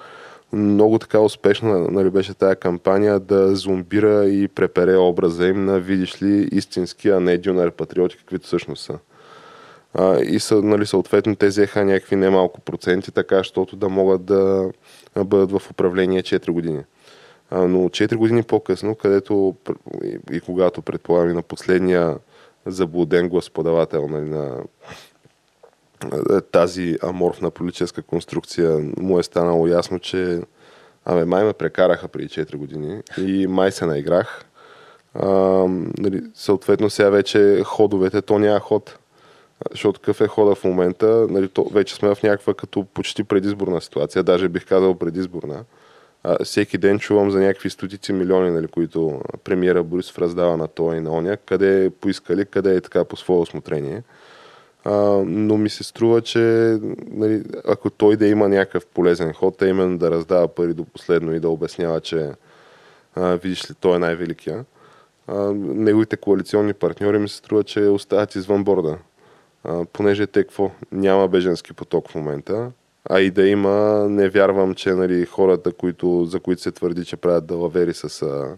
[0.53, 6.23] Много така успешна нали, беше тая кампания да зомбира и препере образа им на, видиш
[6.23, 8.99] ли, истински, а не дюнер патриоти, каквито всъщност са.
[9.95, 14.71] А, и са, нали, съответно те взеха някакви немалко проценти, така, защото да могат да
[15.25, 16.83] бъдат в управление 4 години.
[17.53, 19.55] Но 4 години по-късно, където
[20.33, 22.19] и, когато предполагам и на последния
[22.67, 24.65] заблуден господавател нали, на
[26.53, 30.41] тази аморфна политическа конструкция му е станало ясно, че
[31.05, 34.45] абе, май ме прекараха преди 4 години и май се наиграх.
[35.15, 35.29] А,
[35.99, 38.99] нали, съответно сега вече ходовете, то няма ход.
[39.71, 43.81] Защото какъв е хода в момента, нали, то, вече сме в някаква като почти предизборна
[43.81, 45.65] ситуация, даже бих казал предизборна
[46.45, 51.01] всеки ден чувам за някакви стотици милиони, нали, които премиера Борисов раздава на това и
[51.01, 54.03] на оня, къде е поискали, къде е така по свое осмотрение.
[54.85, 54.93] А,
[55.27, 56.39] но ми се струва, че
[57.11, 61.35] нали, ако той да има някакъв полезен ход, е именно да раздава пари до последно
[61.35, 62.31] и да обяснява, че
[63.15, 64.65] а, видиш ли, той е най-великия.
[65.27, 68.99] А, неговите коалиционни партньори ми се струва, че остават извън борда.
[69.65, 70.71] А, понеже те какво?
[70.93, 72.71] Няма беженски поток в момента
[73.11, 77.17] а и да има, не вярвам, че нали, хората, които, за които се твърди, че
[77.17, 78.57] правят далавери с а,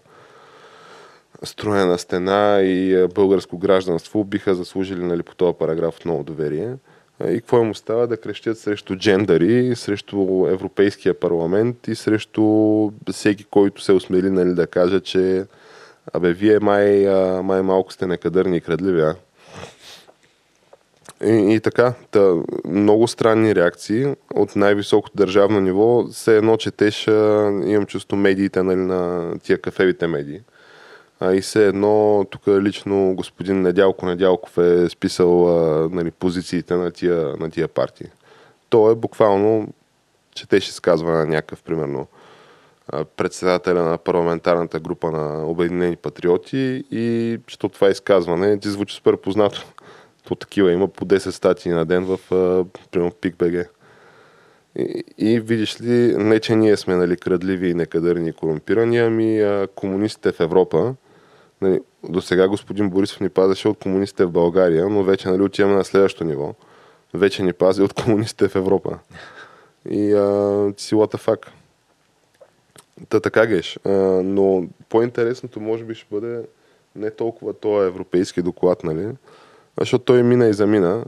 [1.42, 6.74] строена стена и а, българско гражданство, биха заслужили нали, по този параграф отново доверие.
[7.28, 12.42] И какво им остава да крещят срещу джендари, срещу Европейския парламент и срещу
[13.12, 15.44] всеки, който се осмели нали, да каже, че
[16.12, 17.06] абе, вие май,
[17.42, 19.14] май малко сте некадърни и крадливи, а?
[21.24, 22.34] И, и така, та,
[22.68, 26.04] много странни реакции от най-високото държавно ниво.
[26.12, 30.40] Все едно четеш, имам чувство медиите нали, на тия кафевите медии.
[31.20, 35.48] А и все едно, тук лично господин Недялко Недялков е списал
[35.88, 38.06] нали, позициите на тия, на тия партии.
[38.68, 39.68] То е буквално,
[40.34, 42.06] четеш изказване на някакъв, примерно,
[43.16, 49.66] председателя на парламентарната група на Обединени патриоти и че това изказване ти звучи супер познато.
[50.28, 52.18] То такива има по 10 статии на ден в
[52.90, 53.68] примерно PIC.BG.
[54.78, 59.40] И, и видиш ли, не че ние сме нали, крадливи и некадърни и корумпирани, ами
[59.40, 60.94] а, комунистите в Европа,
[61.60, 65.74] нали, до сега господин Борисов ни пазеше от комунистите в България, но вече нали, отиваме
[65.74, 66.54] на следващото ниво.
[67.14, 68.98] Вече ни пази от комунистите в Европа.
[69.90, 71.50] И а, силата факт.
[73.08, 73.78] Та така геш.
[73.84, 73.90] А,
[74.24, 76.42] но по-интересното може би ще бъде
[76.96, 79.08] не толкова този европейски доклад, нали?
[79.80, 81.04] Защото той мина и замина.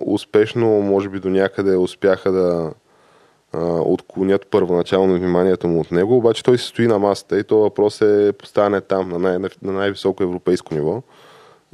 [0.00, 2.72] Успешно, може би до някъде успяха да
[3.80, 8.00] отклонят първоначално вниманието му от него, обаче той се стои на масата и то въпрос
[8.00, 11.02] е поставяне там, на, най- на най-високо европейско ниво.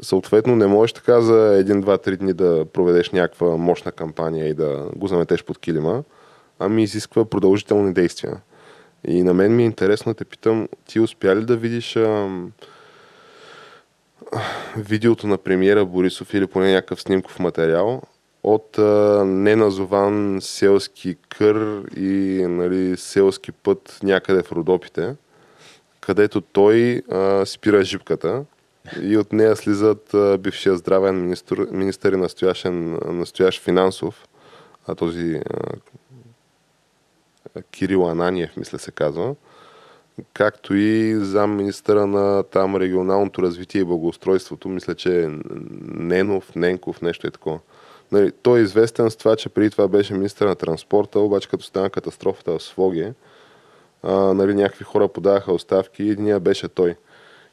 [0.03, 4.55] Съответно, не можеш така за един, два, три дни да проведеш някаква мощна кампания и
[4.55, 6.03] да го заметеш под килима,
[6.59, 8.37] ами изисква продължителни действия.
[9.05, 12.53] И на мен ми е интересно да те питам, ти успя ли да видиш ам,
[14.77, 18.03] видеото на премиера Борисов или поне някакъв снимков материал
[18.43, 25.15] от а, неназован селски кър и нали, селски път някъде в Родопите,
[26.01, 28.45] където той а, спира жипката
[29.03, 34.29] и от нея слизат а, бившия здравен министр, министър и настоящен, настоящ финансов,
[34.87, 35.41] а този
[37.55, 39.35] а, Кирил Ананиев, мисля се казва,
[40.33, 45.31] както и зам министъра на там регионалното развитие и благоустройството, мисля, че
[45.95, 47.59] Ненов, Ненков, нещо е такова.
[48.13, 51.65] Нали, той е известен с това, че преди това беше министър на транспорта, обаче като
[51.65, 53.13] стана катастрофата в Своге,
[54.03, 56.97] а, нали, някакви хора подаваха оставки и единия беше той.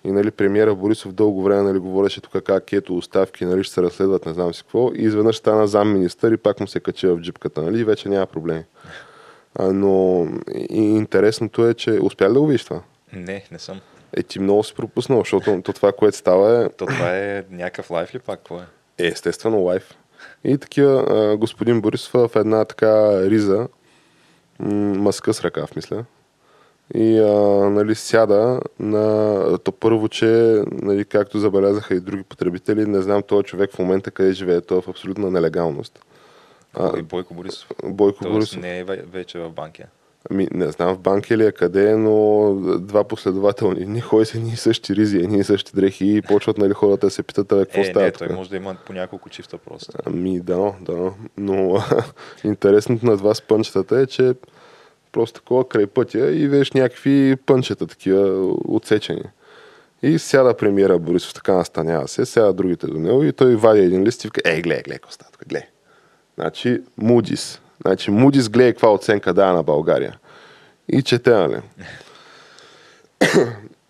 [0.03, 3.81] И нали, премиера Борисов дълго време нали, говореше тук как ето оставки, нали, ще се
[3.81, 4.91] разследват, не знам си какво.
[4.95, 8.09] И изведнъж стана зам министър и пак му се качи в джипката, нали, и вече
[8.09, 8.63] няма проблеми.
[9.59, 10.27] А, но
[10.69, 12.81] и интересното е, че успя ли да го видиш това?
[13.13, 13.81] Не, не съм.
[14.13, 16.69] Е, ти много си пропуснал, защото то това, което става е...
[16.69, 18.39] То това е някакъв лайф ли пак?
[18.39, 18.65] Какво е?
[18.97, 19.97] Е, естествено лайф.
[20.43, 23.67] И такива, а, господин Борисов в една така риза,
[24.59, 26.05] маска с ръкав, мисля.
[26.93, 27.31] И а,
[27.69, 33.43] нали, сяда на то първо, че нали, както забелязаха и други потребители, не знам този
[33.43, 35.99] човек в момента къде живее, той е в абсолютна нелегалност.
[36.79, 37.69] А, Бойко Борисов.
[37.83, 38.61] Бойко Тоест Борисов.
[38.61, 39.87] не е вече в банкия.
[40.29, 44.55] Ами, не знам в банки ли е къде, но два последователни дни ходи се ни
[44.55, 47.85] същи ризи, ни същи дрехи и почват нали, хората да се питат, абе, какво е,
[47.85, 49.97] става не, той може да има по няколко чифта просто.
[50.05, 51.11] Ами да, да.
[51.37, 51.83] Но
[52.43, 54.33] интересното на това с пънчетата е, че
[55.11, 59.23] просто такова край пътя и виж някакви пънчета такива отсечени.
[60.01, 64.03] И сяда премиера Борисов, така настанява се, сяда другите до него и той вади един
[64.03, 65.67] лист и вика, ей, гледай, гледай, тук, гледай.
[66.39, 67.59] Значи, Moody's.
[67.81, 70.17] Значи, Moody's гледай каква оценка дава на България.
[70.89, 71.61] И чете, нали?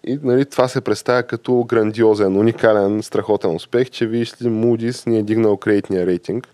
[0.04, 5.18] И нали, това се представя като грандиозен, уникален, страхотен успех, че виж ли Moody's ни
[5.18, 6.48] е дигнал кредитния рейтинг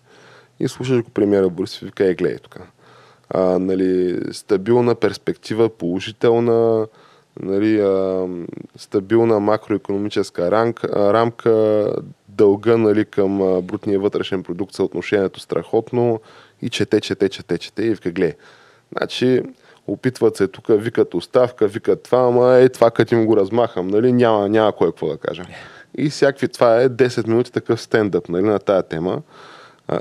[0.60, 2.60] и слушаш го премиера Борисов и вика, е, гледай тук.
[3.30, 6.88] А, нали, стабилна перспектива, положителна,
[7.42, 8.28] нали, а,
[8.76, 10.52] стабилна макроекономическа
[10.92, 11.86] рамка
[12.38, 16.22] дълга нали, към брутния вътрешен продукт, съотношението страхотно
[16.62, 18.34] и чете, чете, чете, чете и вика, гледай.
[18.98, 19.42] Значи,
[19.88, 24.12] опитват се тук, викат оставка, викат това, ама е това като им го размахам, нали,
[24.12, 25.44] няма, няма кой какво да кажа.
[25.98, 29.22] И всякакви, това е 10 минути такъв стендъп нали, на тая тема.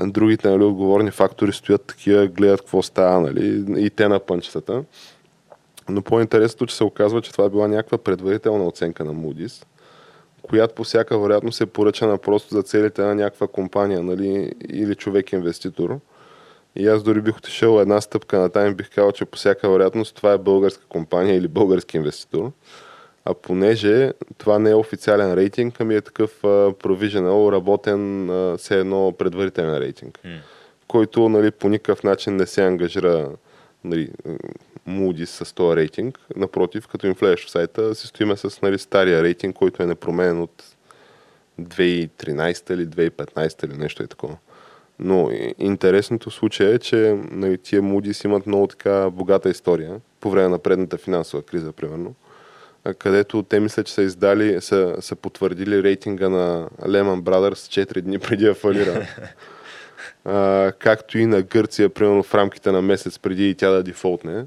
[0.03, 4.85] Другите нали, отговорни фактори стоят такива, гледат какво става, нали, и те на пънчетата.
[5.89, 9.65] Но по-интересното, че се оказва, че това е била някаква предварителна оценка на Moody's,
[10.43, 15.99] която по всяка вероятност е поръчана просто за целите на някаква компания нали, или човек-инвеститор.
[16.77, 19.71] И аз дори бих отишъл една стъпка на там и бих казал, че по всяка
[19.71, 22.53] вероятност това е българска компания или български инвеститор.
[23.25, 29.79] А понеже това не е официален рейтинг, ами е такъв provisional, работен, все едно предварителен
[29.79, 30.31] рейтинг, М.
[30.89, 33.29] който нали, по никакъв начин не се ангажира
[33.85, 34.11] нали,
[34.89, 36.19] Moody's с този рейтинг.
[36.37, 40.41] Напротив, като им влезеш в сайта, си стоиме с нали, стария рейтинг, който е непроменен
[40.41, 40.65] от
[41.61, 44.37] 2013 или 2015 или нещо е такова.
[44.99, 50.31] Но интересното в случая е, че нали, тия Moody's имат много така богата история по
[50.31, 52.15] време на предната финансова криза, примерно,
[52.99, 58.19] където те мислят, че са издали, са, са потвърдили рейтинга на Lehman Brothers 4 дни
[58.19, 59.07] преди да фалира.
[60.25, 64.45] а, както и на Гърция, примерно в рамките на месец преди и тя да дефолтне.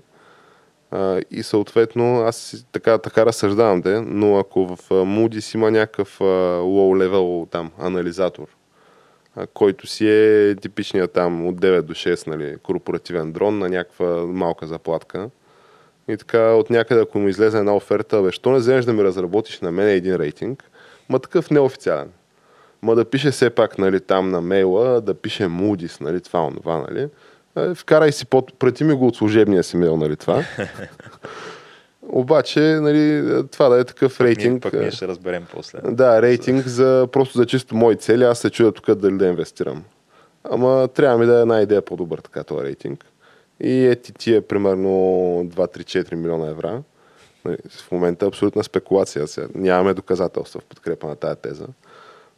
[1.31, 7.51] И съответно, аз така, така разсъждавам де, но ако в Moody's има някакъв low level
[7.51, 8.47] там анализатор,
[9.35, 14.25] а, който си е типичният там от 9 до 6 нали, корпоративен дрон на някаква
[14.25, 15.29] малка заплатка,
[16.07, 19.03] и така от някъде, ако му излезе една оферта, бе, що не вземеш да ми
[19.03, 20.63] разработиш на мен един рейтинг,
[21.09, 22.11] ма такъв неофициален.
[22.81, 26.77] Ма да пише все пак нали, там на мейла, да пише Moody's, нали, това, онова,
[26.89, 27.07] нали.
[27.57, 28.59] Е, вкарай си под...
[28.59, 30.43] Прати ми го от служебния си мейл, нали, това.
[32.09, 34.51] Обаче, нали, това да е такъв рейтинг.
[34.51, 35.79] Ние, пък ние ще разберем после.
[35.83, 38.23] Да, рейтинг за, просто за чисто мои цели.
[38.23, 39.83] Аз се чудя тук дали да инвестирам.
[40.43, 43.05] Ама трябва ми да е една идея по-добър така този рейтинг.
[43.59, 44.89] И ети тия примерно
[45.45, 46.81] 2-3-4 милиона евра.
[47.45, 49.27] Нали, в момента е абсолютна спекулация.
[49.27, 49.47] Сега.
[49.55, 51.65] Нямаме доказателства в подкрепа на тази теза.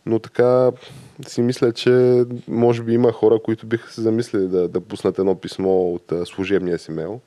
[0.08, 0.72] Но така
[1.28, 5.36] си мисля, че може би има хора, които биха се замислили да, да пуснат едно
[5.36, 7.20] писмо от а, служебния си мейл.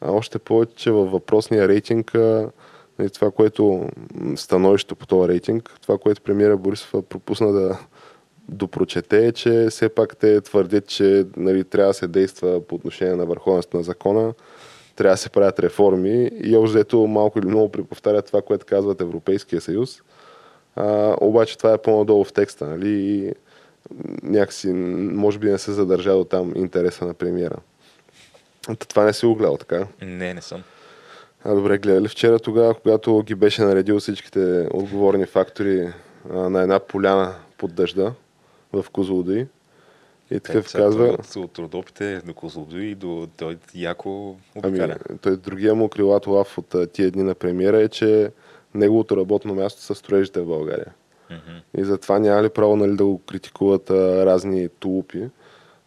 [0.00, 2.50] А още повече, че във въпросния рейтинг а,
[2.98, 3.88] нали, това, което
[4.36, 7.78] становището по този рейтинг, това, което премиера Борисов пропусна да,
[8.48, 13.26] допрочете, че все пак те твърдят, че нали, трябва да се действа по отношение на
[13.26, 14.34] върховенството на закона,
[14.96, 19.60] трябва да се правят реформи и общо малко или много преповтарят това, което казват Европейския
[19.60, 20.02] съюз.
[20.76, 22.90] А, обаче това е по-надолу в текста, нали?
[22.90, 23.32] И
[24.22, 27.56] някакси, може би не се задържа до там интереса на премиера.
[28.88, 29.86] Това не си го гледал, така?
[30.02, 30.62] Не, не съм.
[31.44, 35.92] А, добре, гледали вчера тогава, когато ги беше наредил всичките отговорни фактори
[36.30, 38.12] а, на една поляна под дъжда,
[38.72, 39.46] в Козлодуй.
[40.30, 41.06] И такъв казва...
[41.06, 44.96] От, от Родопите до Козлодуй до той яко обикаля.
[45.08, 48.30] Ами, той другия му крилато лав от тия дни на премиера е, че
[48.74, 50.92] неговото работно място са строежите в България.
[51.30, 51.80] Mm-hmm.
[51.80, 55.28] И затова няма ли право нали, да го критикуват а, разни тулупи,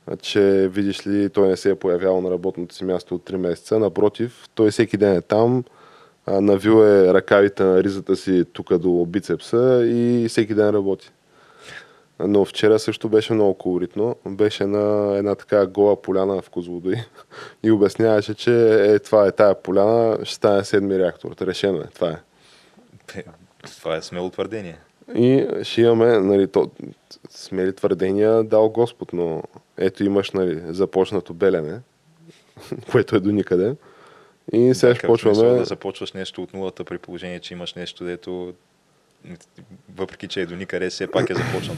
[0.08, 3.36] а, че видиш ли, той не се е появявал на работното си място от 3
[3.36, 3.80] месеца.
[3.80, 5.64] Напротив, той всеки ден е там,
[6.26, 11.12] а, навил е ръкавите на ризата си тук до бицепса и всеки ден работи.
[12.20, 14.16] Но вчера също беше много колоритно.
[14.26, 16.96] Беше на една така гола поляна в Козлодой
[17.64, 21.36] и обясняваше, че е, това е тая поляна, ще стане седми реактор.
[21.42, 22.18] Решено е, това е.
[23.80, 24.78] Това е смело твърдение.
[25.16, 26.72] И ще имаме, нали, то,
[27.30, 29.44] смели твърдения дал Господ, но
[29.78, 31.80] ето имаш, нали, започнато белене,
[32.92, 33.76] което е до никъде.
[34.54, 35.58] И сега ще почваме...
[35.58, 38.54] Да започваш нещо от нулата при положение, че имаш нещо, дето
[39.96, 41.78] въпреки че е до никъде, все пак е започнат.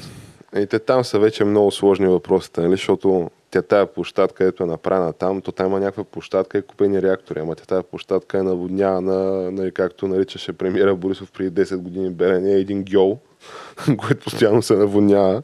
[0.58, 2.72] И те там са вече много сложни въпросите, нали?
[2.72, 7.02] защото тя тая площадка, където е направена там, то там има някаква площадка и купени
[7.02, 12.10] реактори, ама тя тая площадка е наводняна, нали, както наричаше премиера Борисов преди 10 години
[12.10, 13.20] Белене, един гьол,
[13.97, 15.43] който постоянно се наводнява.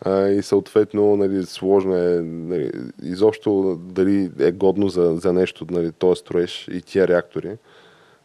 [0.00, 2.70] А, и съответно нали, сложно е нали,
[3.02, 7.56] изобщо дали е годно за, за нещо нали, този строеж и тия реактори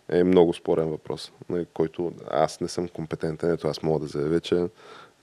[0.10, 4.40] е много спорен въпрос, нали, който аз не съм компетентен, ето аз мога да заявя,
[4.40, 4.66] че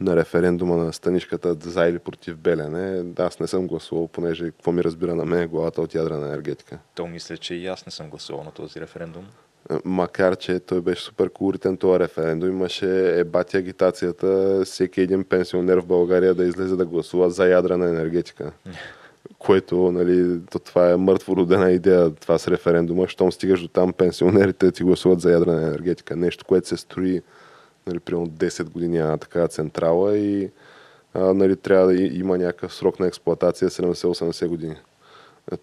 [0.01, 4.85] на референдума на станишката за или против Белене, аз не съм гласувал, понеже какво ми
[4.85, 6.79] разбира на мен главата от ядрена енергетика.
[6.95, 9.25] То мисля, че и аз не съм гласувал на този референдум.
[9.85, 15.87] Макар, че той беше супер колоритен този референдум, имаше ебати агитацията всеки един пенсионер в
[15.87, 18.53] България да излезе да гласува за ядрена енергетика.
[19.39, 23.93] което, нали, то това е мъртво родена идея, това с референдума, щом стигаш до там
[23.93, 26.17] пенсионерите ти гласуват за ядрена енергетика.
[26.17, 27.23] Нещо, което се строи
[27.87, 30.51] нали, примерно 10 години на такава централа и
[31.15, 34.77] а, нали, трябва да има някакъв срок на експлоатация 70-80 години.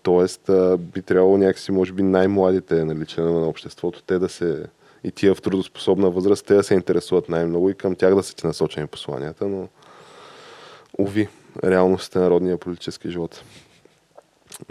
[0.02, 4.66] Тоест, а, би трябвало някакси, може би, най-младите нали, членове на обществото, те да се
[5.04, 8.36] и тия в трудоспособна възраст, те да се интересуват най-много и към тях да са
[8.36, 9.68] ти насочени посланията, но
[10.98, 11.30] уви,
[11.64, 13.44] реалностите на народния политически живот.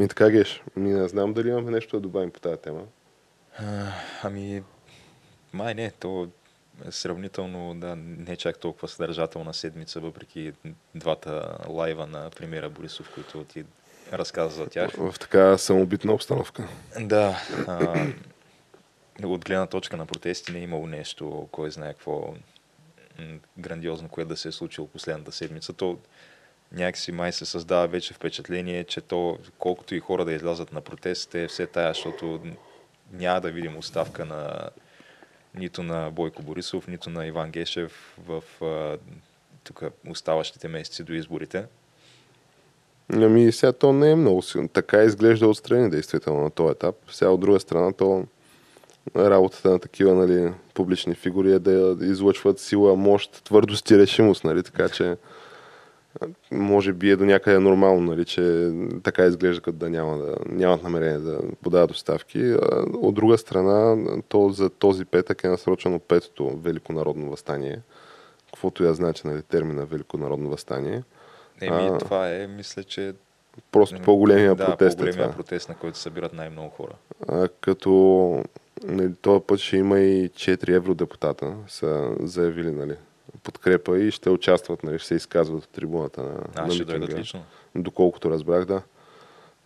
[0.00, 2.80] И така, Геш, ми не знам дали имаме нещо да добавим по тази тема.
[3.58, 3.64] А,
[4.22, 4.62] ами,
[5.52, 6.41] май не, то е
[6.90, 10.52] сравнително, да, не чак толкова съдържателна седмица, въпреки
[10.94, 13.64] двата лайва на премиера Борисов, които ти
[14.12, 14.92] разказа за тях.
[14.92, 16.68] В така самобитна обстановка.
[17.00, 17.42] Да.
[17.66, 18.06] А,
[19.24, 22.34] от гледна точка на протести не е имало нещо, кой знае какво
[23.58, 25.72] грандиозно, което да се е случило последната седмица.
[25.72, 25.98] То
[26.72, 31.34] някакси май се създава вече впечатление, че то, колкото и хора да излязат на протест,
[31.34, 32.40] е все тая, защото
[33.12, 34.70] няма да видим оставка на
[35.54, 38.42] нито на Бойко Борисов, нито на Иван Гешев в
[39.64, 41.64] тук оставащите месеци до изборите.
[43.12, 44.68] Ами сега то не е много силно.
[44.68, 46.94] Така изглежда отстрани действително на този етап.
[47.10, 48.24] Сега от друга страна то
[49.16, 54.44] работата на такива нали, публични фигури е да излъчват сила, мощ, твърдост и решимост.
[54.44, 54.62] Нали?
[54.62, 55.16] Така че
[56.52, 60.82] може би е до някъде нормално, нали, че така изглежда, като да, няма, да нямат
[60.82, 62.56] намерение да подават доставки.
[62.94, 63.96] От друга страна,
[64.28, 67.78] то за този петък е насрочено петото Великонародно възстание.
[68.46, 71.02] Каквото я значи нали, термина Великонародно възстание.
[71.60, 73.14] Еми, а, това е, мисля, че
[73.72, 74.96] Просто по-големия да, протест.
[74.96, 75.36] по-големия е това.
[75.36, 76.92] протест, на който събират най-много хора.
[77.28, 78.44] А, като
[78.84, 82.94] нали, този път ще има и 4 евродепутата, са заявили нали,
[83.42, 87.18] подкрепа и ще участват, нали, ще се изказват от трибуната на, а, на ще митинга.
[87.18, 87.44] лично.
[87.74, 88.82] Доколкото разбрах, да.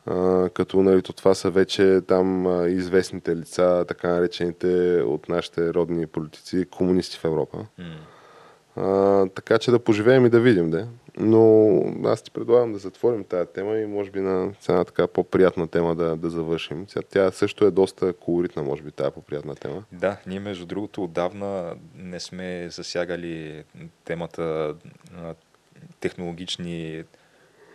[0.07, 5.74] А, като нали, то това са вече там а, известните лица, така наречените от нашите
[5.74, 7.66] родни политици, комунисти в Европа.
[7.79, 7.85] М.
[8.77, 10.89] А, така че да поживеем и да видим, да.
[11.18, 15.68] Но аз ти предлагам да затворим тази тема и може би на една така по-приятна
[15.68, 16.89] тема да, да завършим.
[16.89, 19.85] Сега, тя също е доста колоритна, може би, тази по-приятна тема.
[19.93, 23.64] Да, ние между другото отдавна не сме засягали
[24.05, 24.74] темата
[25.16, 25.35] а,
[26.01, 27.05] технологични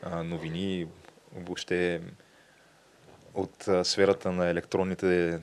[0.01, 0.87] а, новини,
[1.35, 2.01] въобще
[3.33, 5.39] от а, сферата на електронните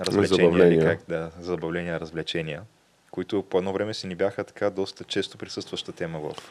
[0.00, 2.62] развлечения, или как да, забавления, развлечения,
[3.10, 6.50] които по едно време си ни бяха така доста често присъстваща тема в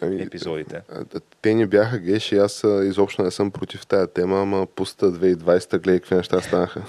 [0.00, 0.82] Ами, епизодите.
[1.42, 5.78] Те ни бяха геш и аз изобщо не съм против тая тема, ама пуста 2020
[5.78, 6.82] гледай какви неща станаха.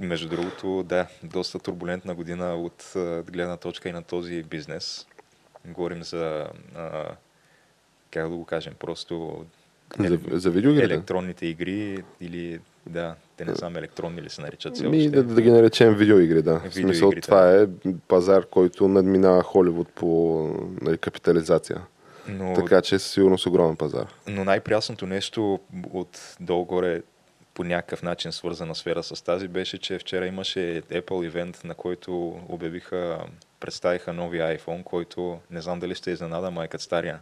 [0.00, 2.92] Между другото, да, доста турбулентна година от
[3.30, 5.06] гледна точка и на този бизнес.
[5.66, 7.04] Говорим за, а,
[8.10, 9.44] как да го кажем, просто
[9.98, 10.94] За, за видеоигрите.
[10.94, 13.14] електронните игри или, да,
[13.44, 15.08] те не знам електронни ли се наричат все още.
[15.08, 16.58] да, да ги наречем видеоигри, да.
[16.58, 17.66] В Видеоигрите, смисъл, това е
[18.08, 20.48] пазар, който надминава Холивуд по
[20.80, 21.80] нали, капитализация.
[22.28, 24.06] Но, Така че със сигурност огромен пазар.
[24.28, 25.60] но най-прясното нещо
[25.92, 27.02] от долу-горе
[27.54, 32.40] по някакъв начин свързана сфера с тази беше, че вчера имаше Apple ивент, на който
[32.48, 33.18] обявиха,
[33.60, 37.20] представиха нови iPhone, който не знам дали ще изненада, ма е като стария.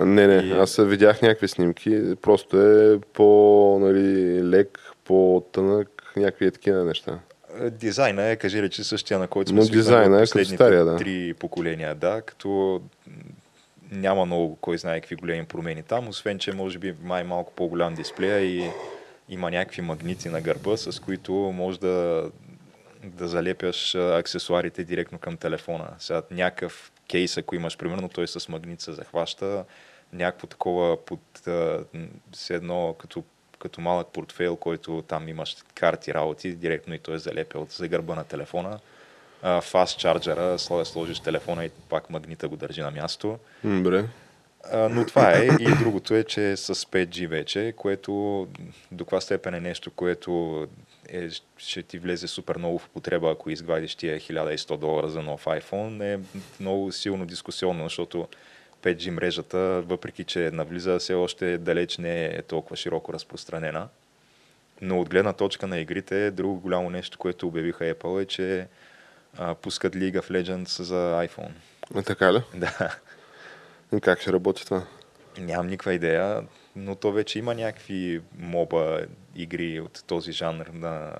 [0.00, 6.84] Не, не, И- аз видях някакви снимки, просто е по нали, лек, по-тънък, някакви такива
[6.84, 7.18] неща.
[7.60, 10.96] Е, Дизайна е, кажи речи, същия, на който сме Но дизайна е последните стария, да.
[10.96, 12.80] три поколения, да, като
[13.90, 17.94] няма много, кой знае какви големи промени там, освен, че може би май малко по-голям
[17.94, 18.70] дисплея и
[19.28, 22.30] има някакви магнити на гърба, с които може да,
[23.04, 25.88] да залепяш аксесуарите директно към телефона.
[25.98, 29.64] Сега някакъв кейс, ако имаш, примерно, той с магнит се захваща,
[30.12, 31.84] някакво такова под а,
[32.32, 33.24] все едно като
[33.64, 38.14] като малък портфейл, който там имаш карти, работи, директно и той е залепя за гърба
[38.14, 38.78] на телефона.
[39.62, 43.38] Фаст чарджера, сло- сложиш телефона и пак магнита го държи на място.
[43.64, 44.04] Добре.
[44.72, 45.44] А, но това е.
[45.60, 48.12] И другото е, че е с 5G вече, което
[48.92, 50.66] до каква степен е нещо, което
[51.08, 55.44] е, ще ти влезе супер много в употреба, ако изгладиш тия 1100 долара за нов
[55.44, 56.20] iPhone, е
[56.60, 58.28] много силно дискусионно, защото
[58.84, 63.88] 5G мрежата, въпреки че навлиза, все още далеч не е толкова широко разпространена.
[64.80, 68.66] Но от гледна точка на игрите, друго голямо нещо, което обявиха Apple е, че
[69.38, 71.52] а, пускат League of Legends за iPhone.
[71.94, 72.42] А, така ли?
[72.54, 72.96] Да.
[73.96, 74.86] И как ще работи това?
[75.38, 76.42] Нямам никаква идея,
[76.76, 79.00] но то вече има някакви моба
[79.36, 81.12] игри от този жанр на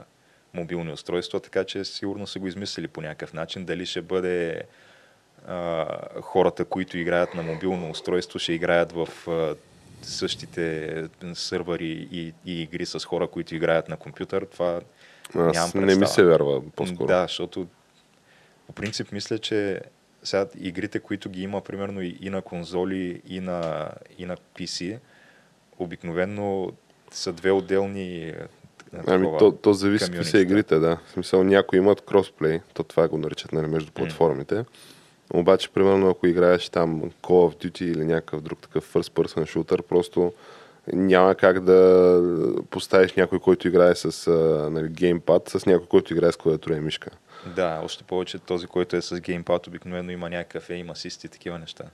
[0.54, 3.64] мобилни устройства, така че сигурно са го измислили по някакъв начин.
[3.64, 4.62] Дали ще бъде
[5.48, 5.86] а,
[6.20, 9.54] хората, които играят на мобилно устройство, ще играят в а,
[10.02, 14.80] същите сървъри и, и игри с хора, които играят на компютър, това
[15.34, 15.86] нямам Аз представа.
[15.86, 17.06] не ми се вярва по-скоро.
[17.06, 17.66] Да, защото
[18.66, 19.80] по принцип мисля, че
[20.22, 24.98] сега игрите, които ги има примерно и, и на конзоли, и на, и на PC,
[25.78, 26.72] обикновено
[27.10, 28.34] са две отделни е,
[29.06, 30.98] Ами такова, то, то зависи какви са игрите, да.
[31.06, 34.64] В смисъл някои имат кросплей, то това го наричат нали, между платформите.
[35.32, 39.82] Обаче, примерно, ако играеш там Call of Duty или някакъв друг такъв first person shooter,
[39.82, 40.32] просто
[40.92, 44.30] няма как да поставиш някой, който играе с
[44.72, 47.10] нали, геймпад, с някой, който играе с клавиатура и мишка.
[47.56, 51.58] Да, още повече този, който е с геймпад, обикновено има някакъв aim assist и такива
[51.58, 51.84] неща.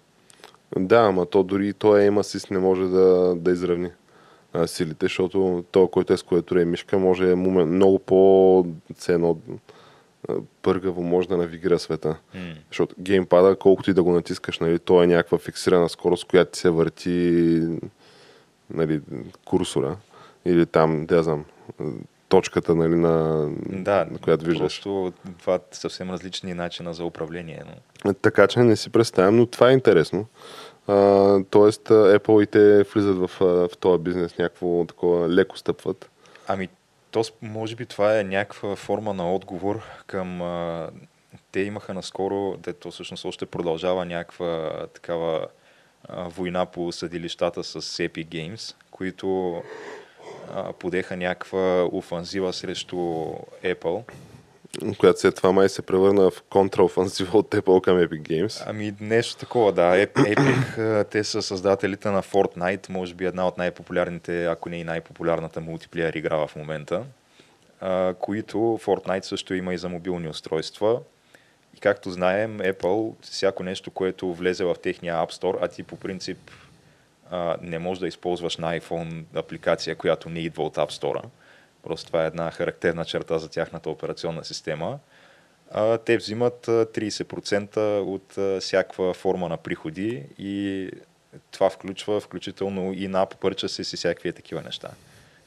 [0.78, 3.90] Да, ама то дори той aim assist не може да, да изравни
[4.52, 8.66] а, силите, защото той, който е с клавиатура и мишка, може момент, много по
[8.96, 9.52] все едно а,
[10.62, 12.16] пъргаво може да навигира света.
[12.34, 12.54] М.
[12.68, 16.58] Защото геймпада, колкото и да го натискаш, нали, то е някаква фиксирана скорост, която ти
[16.58, 17.60] се върти
[18.70, 19.00] нали,
[19.44, 19.96] курсора.
[20.44, 21.44] Или там, да знам,
[22.28, 24.60] точката нали, на, Да, на която виждаш.
[24.60, 27.62] просто това са съвсем различни начина за управление.
[28.04, 28.14] Но...
[28.14, 30.26] Така че не си представям, но това е интересно.
[30.86, 30.94] А,
[31.50, 36.10] тоест, Apple и те влизат в, в този бизнес някакво такова леко стъпват.
[36.48, 36.68] Ами,
[37.10, 40.40] то може би това е някаква форма на отговор към...
[41.52, 45.46] Те имаха наскоро, дето всъщност още продължава някаква такава
[46.08, 49.62] война по съдилищата с Epic Games, които
[50.78, 52.96] подеха някаква офанзива срещу
[53.64, 54.02] Apple.
[54.98, 58.64] Която след това май се превърна в контраофанзива от Apple към Epic Games.
[58.66, 60.06] Ами нещо такова, да.
[60.06, 65.60] Epic, те са създателите на Fortnite, може би една от най-популярните, ако не и най-популярната
[65.60, 67.02] мултиплеер игра в момента,
[68.18, 71.00] които Fortnite също има и за мобилни устройства.
[71.76, 75.96] И както знаем, Apple, всяко нещо, което влезе в техния App Store, а ти по
[75.96, 76.38] принцип
[77.62, 81.22] не можеш да използваш на iPhone апликация, която не идва от App Store.
[81.82, 84.98] Просто това е една характерна черта за тяхната операционна система.
[86.04, 90.90] Те взимат 30% от всякаква форма на приходи и
[91.50, 94.90] това включва включително и на App си всякакви такива неща.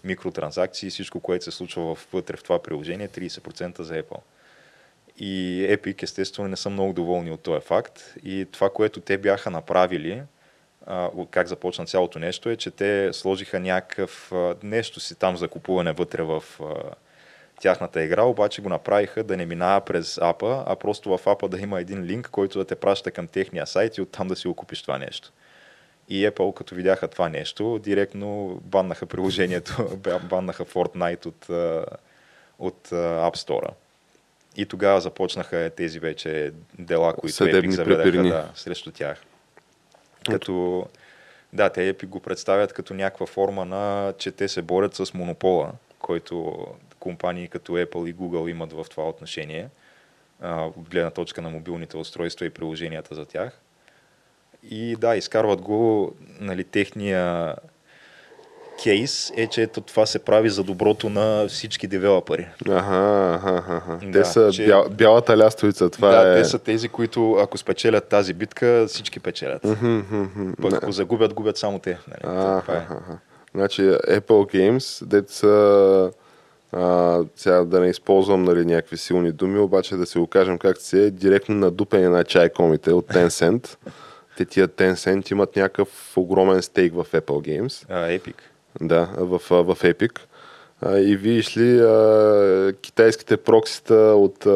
[0.04, 4.20] Микротранзакции, всичко, което се случва вътре в това приложение, 30% за Apple.
[5.18, 8.14] И Epic, естествено, не са много доволни от този факт.
[8.24, 10.22] И това, което те бяха направили,
[11.32, 14.32] как започна цялото нещо, е, че те сложиха някакъв
[14.64, 16.44] нещо си там за купуване вътре в
[17.62, 21.60] тяхната игра, обаче го направиха да не минава през апа, а просто в апа да
[21.60, 24.54] има един линк, който да те праща към техния сайт и оттам да си го
[24.54, 25.32] купиш това нещо.
[26.10, 31.50] И Apple, като видяха това нещо, директно баннаха приложението, баннаха Fortnite от,
[32.60, 33.70] от App Store.
[34.58, 39.24] И тогава започнаха тези вече дела, които Epic заведаха да, срещу тях.
[40.32, 40.86] Като,
[41.54, 45.72] да, те Epic го представят като някаква форма на, че те се борят с монопола,
[46.00, 46.68] който
[47.00, 49.70] компании като Apple и Google имат в това отношение,
[50.42, 53.60] от гледна точка на мобилните устройства и приложенията за тях.
[54.70, 57.56] И да, изкарват го, нали, техния
[58.84, 62.48] кейс е, че ето това се прави за доброто на всички девелопери.
[62.70, 64.00] Ага, ага, ага.
[64.06, 64.66] Да, те са че...
[64.66, 65.90] бял, бялата лястовица.
[65.90, 66.42] Това да, е...
[66.42, 69.62] те са тези, които ако спечелят тази битка, всички печелят.
[70.62, 71.98] Пък ако загубят, губят само те.
[72.08, 72.22] Нали?
[72.24, 72.88] Ага, това е.
[73.56, 75.48] Значи Apple Games, деца
[76.72, 80.78] а, сега да не използвам нали, някакви силни думи, обаче да се го кажем как
[80.78, 83.78] се е, директно надупени на чайкомите от Tencent.
[84.38, 87.86] Те тия Tencent имат някакъв огромен стейк в Apple Games.
[87.90, 88.36] А, Epic.
[88.82, 90.20] Да, в, в Epic.
[90.82, 94.50] А, и видиш ли, а, китайските проксита от а,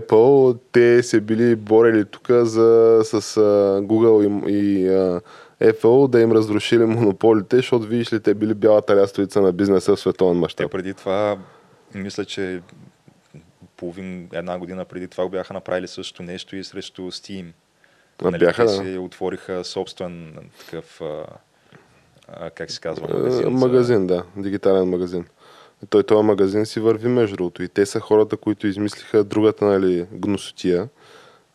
[0.00, 5.20] Apple, те се били борели тук за, с а, Google и, и а,
[5.62, 10.00] Apple да им разрушили монополите, защото видиш ли, те били бялата лястовица на бизнеса в
[10.00, 10.70] световен мащаб.
[10.70, 11.38] Те преди това,
[11.94, 12.62] мисля, че
[13.76, 17.46] половин една година преди това бяха направили също нещо и срещу Steam.
[18.24, 18.84] А, нали, бяха, те да.
[18.84, 21.00] си отвориха собствен такъв
[22.28, 23.06] а, как се казва?
[23.10, 25.24] Е, магазин, магазин да, дигитален магазин.
[25.90, 27.62] Той този магазин си върви между другото.
[27.62, 30.88] И те са хората, които измислиха другата нали, гносотия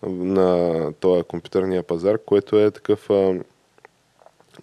[0.04, 3.40] на този компютърния пазар, което е такъв а,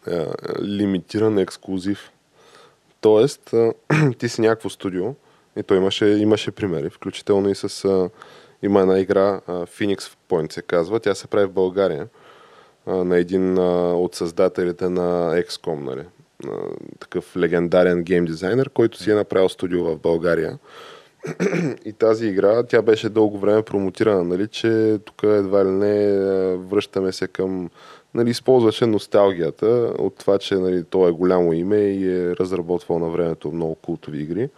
[0.06, 0.26] а,
[0.62, 2.10] лимитиран ексклюзив.
[3.00, 3.72] Тоест, а,
[4.18, 5.14] ти си някакво студио
[5.56, 8.10] и той имаше, имаше примери, включително и с а,
[8.62, 12.08] има една игра, а, Phoenix Point се казва, тя се прави в България
[12.88, 13.58] на един
[13.94, 16.04] от създателите на XCOM, нали?
[17.00, 20.58] Такъв легендарен гейм дизайнер, който си е направил студио в България.
[21.84, 26.16] И тази игра, тя беше дълго време промотирана, нали, че тук едва ли не
[26.56, 27.70] връщаме се към
[28.14, 29.66] нали, използваше носталгията
[29.98, 34.22] от това, че нали, то е голямо име и е разработвал на времето много култови
[34.22, 34.48] игри,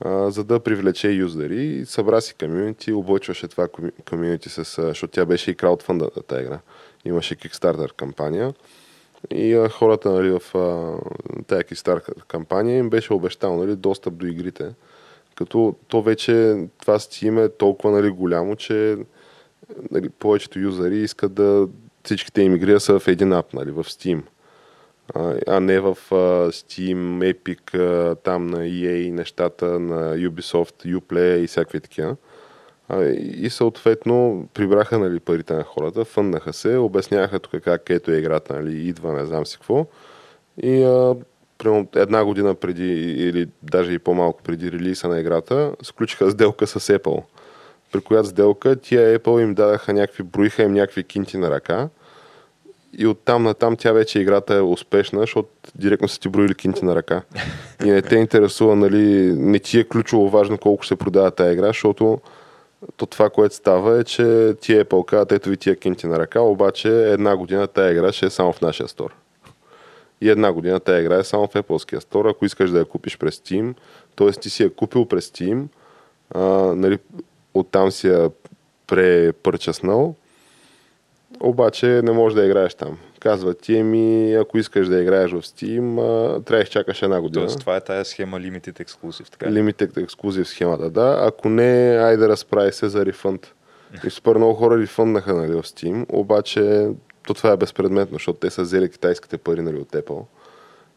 [0.00, 1.86] а, за да привлече юзери.
[1.86, 3.68] Събра си комьюнити, облъчваше това
[4.10, 4.64] комьюнити с...
[4.82, 6.58] защото тя беше и краудфанда на тази игра
[7.06, 8.54] имаше Kickstarter кампания
[9.30, 10.94] и а, хората нали, в а,
[11.46, 14.74] тази Kickstarter кампания им беше обещал нали, достъп до игрите.
[15.34, 16.32] Като то вече
[16.80, 18.96] това Steam е толкова нали, голямо, че
[19.90, 21.68] нали, повечето юзери искат да
[22.04, 24.22] всичките им игри са в един ап, нали, в Steam.
[25.14, 26.14] А, а не в а,
[26.52, 32.16] Steam, Epic, а, там на EA, нещата на Ubisoft, Uplay и всякакви такива.
[33.18, 38.54] И съответно прибраха нали, парите на хората, фъннаха се, обясняваха тук как ето е играта,
[38.54, 39.86] нали, идва не знам си какво.
[40.62, 41.14] И а,
[41.58, 46.80] примерно една година преди, или даже и по-малко преди релиза на играта, сключиха сделка с
[46.98, 47.22] Apple.
[47.92, 51.88] При която сделка тия Apple им дадаха някакви, броиха им някакви кинти на ръка.
[52.98, 56.94] И оттам натам тя вече играта е успешна, защото директно са ти броили кинти на
[56.94, 57.22] ръка.
[57.84, 61.66] И не те интересува, нали, не ти е ключово важно колко се продава тази игра,
[61.66, 62.20] защото
[62.96, 66.40] то това, което става е, че ти е казват, ето ви тия кинти на ръка,
[66.40, 69.14] обаче една година тази игра ще е само в нашия стор.
[70.20, 72.24] И една година тази игра е само в Apple стор.
[72.24, 73.74] Ако искаш да я купиш през Steam,
[74.16, 74.30] т.е.
[74.30, 75.64] ти си я купил през Steam,
[76.34, 76.40] а,
[76.74, 76.98] нали,
[77.54, 78.30] оттам си я
[78.86, 80.14] препърчаснал,
[81.40, 82.98] обаче не можеш да играеш там.
[83.20, 85.96] Казват ти, ми, ако искаш да играеш в Steam,
[86.44, 87.46] трябва да чакаш една година.
[87.46, 89.46] Тоест, това е тая схема Limited Exclusive, така?
[89.46, 91.18] Limited Exclusive схемата, да.
[91.22, 93.52] Ако не, айде разправи се за рефънд.
[94.06, 96.88] И супер много хора рефънднаха нали, в Steam, обаче
[97.26, 100.24] то това е безпредметно, защото те са взели китайските пари нали, от Apple.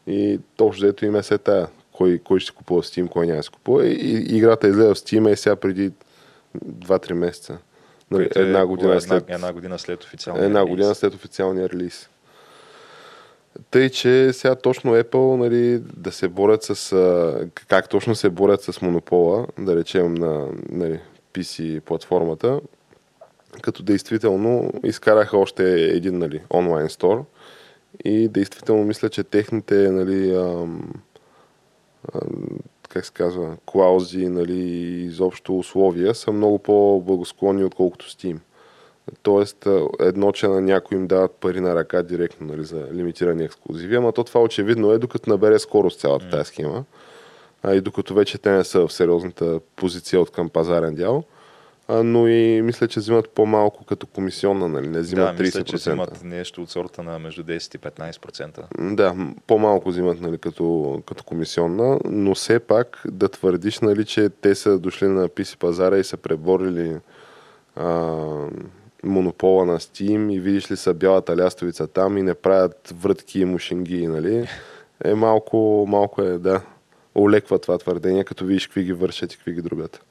[0.06, 1.68] И точно взето им е се тая.
[1.92, 3.86] Кой, кой ще купува Steam, кой няма да се купува.
[3.86, 5.92] И, и играта излезе в Steam е сега преди
[6.58, 7.58] 2-3 месеца.
[8.10, 10.70] Нали, е една, година една, след, една година след официалния една релиз.
[10.70, 12.08] година след официалния релиз.
[13.70, 16.96] Тъй, че сега точно Apple нали, да се борят с...
[17.68, 21.00] Как точно се борят с монопола, да речем на нали,
[21.34, 22.60] PC платформата,
[23.62, 27.24] като действително изкараха още един нали, онлайн стор
[28.04, 30.92] и действително мисля, че техните нали, ам,
[32.14, 32.58] ам,
[32.92, 34.58] как се казва, клаузи, нали,
[35.04, 38.38] изобщо условия са много по-благосклонни, отколкото Steam.
[39.22, 39.66] Тоест,
[40.00, 44.12] едно, че на някой им дават пари на ръка директно нали, за лимитирани ексклюзиви, ама
[44.12, 46.84] то това очевидно е, докато набере скорост цялата тази схема,
[47.62, 51.24] а и докато вече те не са в сериозната позиция от към пазарен дял,
[51.90, 55.40] но и мисля, че взимат по-малко като комисионна, нали, не Да, взимат 30%.
[55.40, 58.94] мисля, че взимат нещо от сорта на между 10 и 15%.
[58.94, 59.14] Да,
[59.46, 64.78] по-малко взимат нали, като, като комисионна, но все пак да твърдиш, нали, че те са
[64.78, 66.96] дошли на PC пазара и са преборили
[67.76, 68.16] а,
[69.04, 73.44] монопола на Steam и видиш ли са бялата лястовица там и не правят врътки и
[73.44, 74.48] мушинги, нали,
[75.04, 76.62] е малко, малко е, да,
[77.14, 80.02] олеква това твърдение, като видиш какви ги вършат и какви ги дробят.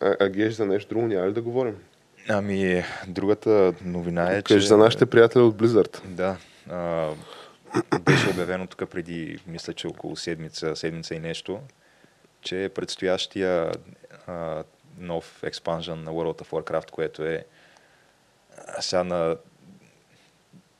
[0.00, 1.76] А, а геш за нещо друго няма ли да говорим?
[2.28, 4.54] Ами, другата новина е, че...
[4.54, 6.06] Кажеш за нашите приятели от Blizzard.
[6.06, 6.36] Да.
[6.70, 7.10] А,
[8.00, 11.60] беше обявено тук преди, мисля, че около седмица, седмица и нещо,
[12.40, 13.72] че предстоящия
[14.26, 14.64] а,
[14.98, 17.44] нов експанжен на World of Warcraft, което е
[18.80, 19.36] сега на,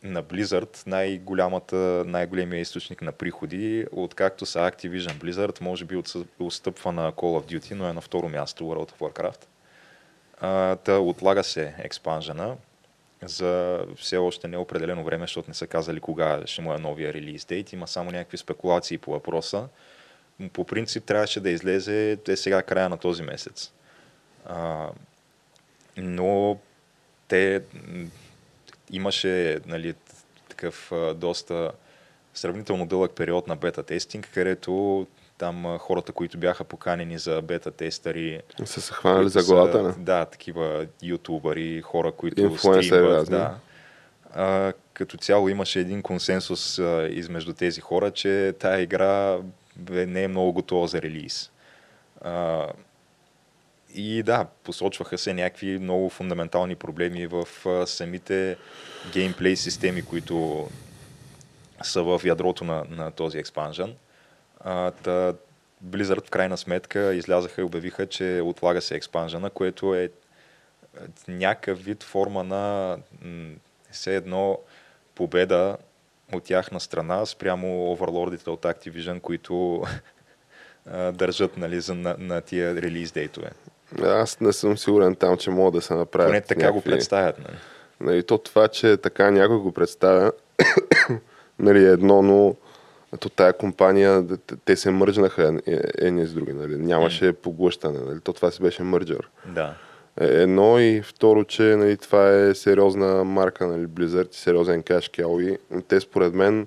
[0.03, 1.77] на Blizzard най-голямата,
[2.07, 7.53] най-големия източник на приходи, откакто са Activision Blizzard, може би отс- отстъпва на Call of
[7.53, 9.45] Duty, но е на второ място World of Warcraft.
[10.41, 12.57] А, та отлага се експанжена
[13.23, 17.45] за все още неопределено време, защото не са казали кога ще му е новия релиз
[17.45, 17.73] дейт.
[17.73, 19.69] Има само някакви спекулации по въпроса.
[20.53, 23.73] По принцип трябваше да излезе е сега края на този месец.
[24.47, 24.89] А,
[25.97, 26.59] но
[27.29, 27.63] те
[28.93, 29.95] имаше нали,
[30.49, 31.73] такъв доста
[32.35, 35.07] сравнително дълъг период на бета тестинг, където
[35.39, 39.93] там хората, които бяха поканени за бета тестъри, Са се хванали за главата, не?
[40.05, 43.13] Да, такива ютубъри, хора, които Инфлуенсъри стримват.
[43.13, 43.37] разни.
[43.37, 43.55] Да.
[44.35, 49.39] А, като цяло имаше един консенсус а, измежду тези хора, че тая игра
[49.77, 51.51] бе, не е много готова за релиз.
[52.21, 52.67] А,
[53.95, 58.57] и да, посочваха се някакви много фундаментални проблеми в а, самите
[59.13, 60.69] геймплей системи, които
[61.83, 63.95] са в ядрото на, на този експанжен.
[64.61, 64.93] А,
[65.87, 70.11] Blizzard в крайна сметка излязаха и обявиха, че отлага се експанжена, което е
[70.97, 72.97] е някакъв вид форма на
[73.91, 74.59] все едно
[75.15, 75.77] победа
[76.33, 79.85] от тяхна страна спрямо оверлордите от Activision, които
[81.13, 83.51] държат нали, за, на, на тия релиз дейтове.
[84.01, 86.29] Аз не съм сигурен там, че могат да се направят.
[86.29, 87.39] Поне така го някакви- представят.
[87.39, 87.57] Нали.
[88.01, 90.33] Нали, то това, че така някой го представя,
[91.59, 92.55] нали, е едно, но
[93.19, 94.25] то тая компания,
[94.65, 96.77] те се мържнаха е- едни с други, нали.
[96.77, 98.21] Нямаше поглъщане, нали.
[98.21, 99.31] То това си беше мърджър.
[99.47, 99.75] Да.
[100.21, 105.09] Е, Едно и второ, че нали, това е сериозна марка, нали, Blizzard, и сериозен каш
[105.09, 106.67] кял и те според мен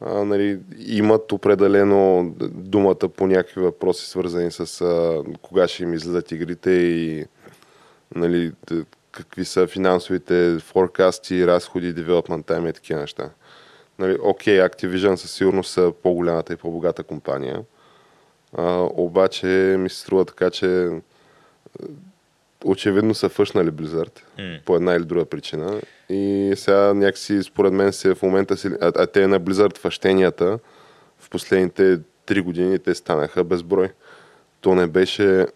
[0.00, 6.32] а, нали, имат определено думата по някакви въпроси, свързани с а, кога ще им излизат
[6.32, 7.24] игрите и
[8.14, 8.52] нали,
[9.10, 13.30] какви са финансовите форкасти, разходи, development time и такива неща.
[13.98, 17.62] Нали, окей, Activision със сигурност са по-голямата и по-богата компания,
[18.52, 19.46] а, обаче
[19.78, 20.90] ми се струва така, че
[22.64, 24.58] очевидно са фъшнали Blizzard М.
[24.64, 25.80] по една или друга причина.
[26.08, 28.68] И сега някакси, според мен, се в момента си...
[28.80, 30.58] А, а те на Blizzard фъщенията
[31.18, 33.88] в последните три години те станаха безброй.
[34.60, 35.22] То не беше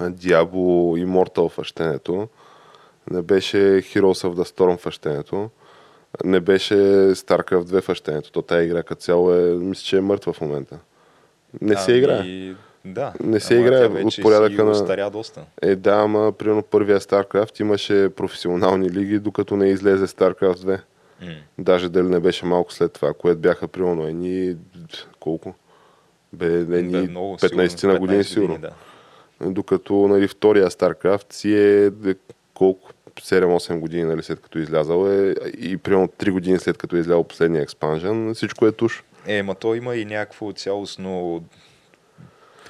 [0.00, 2.28] Diablo Immortal фъщенето,
[3.10, 5.50] не беше Heroes of the Storm фъщенето,
[6.24, 6.74] не беше
[7.14, 8.32] StarCraft 2 фъщенето.
[8.32, 10.78] То тази игра като цяло е, мисля, че е мъртва в момента.
[11.60, 12.54] Не се Ами, играе.
[12.88, 13.12] Да.
[13.20, 15.44] Не се играе от порядъка на- остаря доста.
[15.62, 20.80] Е, да, ама примерно първия StarCraft имаше професионални лиги, докато не излезе StarCraft 2.
[21.22, 21.28] М.
[21.58, 24.56] Даже дали не беше малко след това, което бяха примерно едни...
[25.20, 25.54] Колко?
[26.32, 28.58] Бе, едни Да, много 15 сигурно, на години 15 сигурно.
[28.58, 28.70] да.
[29.40, 32.14] Докато нали, втория StarCraft си е де,
[32.54, 32.90] колко?
[33.20, 37.00] 7-8 години нали, след като е излязъл е, и примерно 3 години след като е
[37.00, 39.04] излязъл последния експанжен, всичко е туш.
[39.26, 41.42] Е, ма то има и някакво цялостно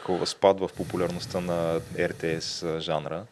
[0.09, 3.24] такова спад в популярността на RTS жанра.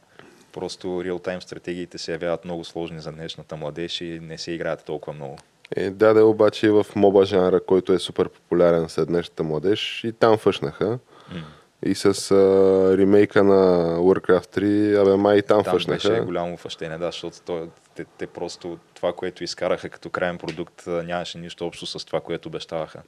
[0.53, 5.13] Просто реал-тайм стратегиите се явяват много сложни за днешната младеж и не се играят толкова
[5.13, 5.39] много.
[5.77, 10.05] Е, да, да, обаче и в моба жанра, който е супер популярен сред днешната младеж,
[10.05, 10.99] и там фъшнаха.
[11.33, 11.43] Mm.
[11.87, 16.09] И с а, ремейка на Warcraft 3, абе май и там, Там фъшнаха.
[16.09, 20.83] беше голямо фъщение, да, защото то, те, те просто това, което изкараха като крайен продукт,
[20.87, 23.03] нямаше нищо общо с това, което обещаваха.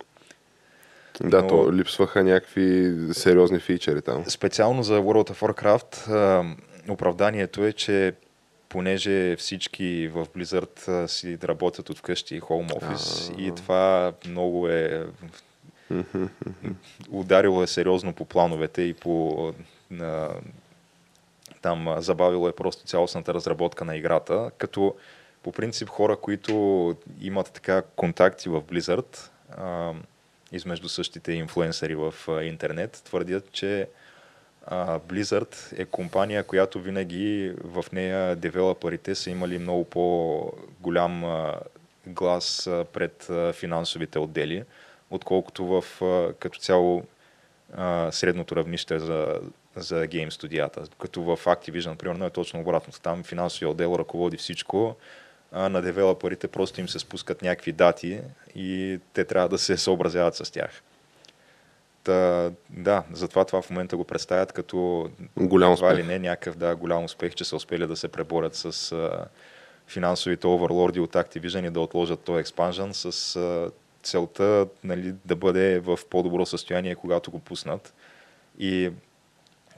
[1.20, 4.24] Да, но- то липсваха някакви сериозни фичери там.
[4.26, 6.44] Специално за World of Warcraft а,
[6.92, 8.14] оправданието е, че
[8.68, 13.42] понеже всички в Blizzard си работят от вкъщи, home office, А.
[13.42, 15.06] и това много е
[17.10, 19.52] ударило е сериозно по плановете и по
[20.00, 20.28] а,
[21.62, 24.94] там забавило е просто цялостната разработка на играта, като
[25.42, 29.92] по принцип хора, които имат така контакти в Blizzard, а,
[30.52, 33.88] измежду същите инфлуенсъри в интернет, твърдят, че
[35.08, 41.24] Blizzard е компания, която винаги в нея девелоперите са имали много по-голям
[42.06, 44.64] глас пред финансовите отдели,
[45.10, 45.84] отколкото в
[46.38, 47.04] като цяло
[48.10, 49.40] средното равнище за,
[49.76, 50.82] за гейм студията.
[50.98, 53.00] Като в Activision, примерно, е точно обратното.
[53.00, 54.96] Там финансовия отдел ръководи всичко,
[55.52, 58.20] а на девелоперите просто им се спускат някакви дати
[58.54, 60.82] и те трябва да се съобразяват с тях.
[62.04, 66.06] Та, да, затова това в момента го представят като Голям едва ли успех.
[66.06, 69.24] не някакъв да, голям успех, че са успели да се преборят с а,
[69.86, 73.70] финансовите оверлорди от Activision и да отложат този експанжен с а,
[74.02, 77.94] целта нали, да бъде в по-добро състояние, когато го пуснат.
[78.58, 78.90] И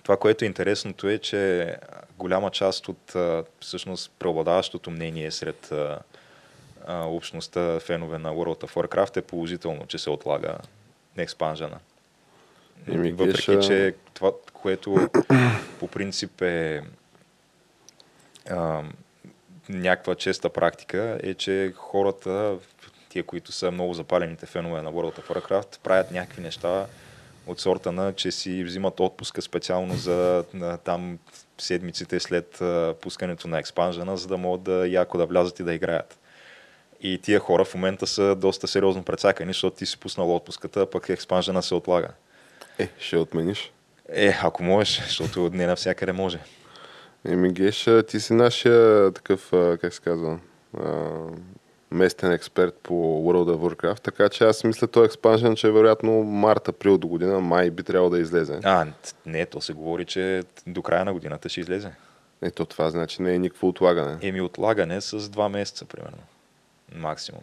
[0.03, 1.75] това, което е интересното е, че
[2.19, 3.15] голяма част от
[3.61, 5.73] всъщност преобладаващото мнение сред
[6.89, 10.59] общността фенове на World of Warcraft е положително, че се отлага
[11.17, 11.79] експанжена.
[12.89, 15.09] Еми, Въпреки, че това, което
[15.79, 16.83] по принцип е
[18.51, 18.83] а,
[19.69, 22.57] някаква честа практика, е, че хората,
[23.09, 26.87] тия, които са много запалените фенове на World of Warcraft, правят някакви неща
[27.47, 30.45] от сорта на, че си взимат отпуска специално за
[30.85, 31.19] там
[31.59, 32.63] седмиците след
[33.01, 36.19] пускането на експанжена, за да могат да яко да влязат и да играят.
[37.01, 40.87] И тия хора в момента са доста сериозно прецакани, защото ти си пуснал отпуската, а
[40.87, 42.09] пък експанжена се отлага.
[42.79, 43.73] Е, ще отмениш.
[44.09, 46.39] Е, ако можеш, защото не навсякъде може.
[47.25, 49.49] Еми, Геш, ти си нашия такъв,
[49.81, 50.39] как се казва,
[51.91, 56.99] местен експерт по World of Warcraft, така че аз мисля този експанжен, че вероятно март-април
[56.99, 58.61] до година, май би трябвало да излезе.
[58.65, 58.87] А,
[59.27, 61.91] не, то се говори, че до края на годината ще излезе.
[62.43, 64.19] Ето това значи не е никакво отлагане.
[64.23, 66.19] Еми отлагане с два месеца, примерно.
[66.95, 67.43] Максимум.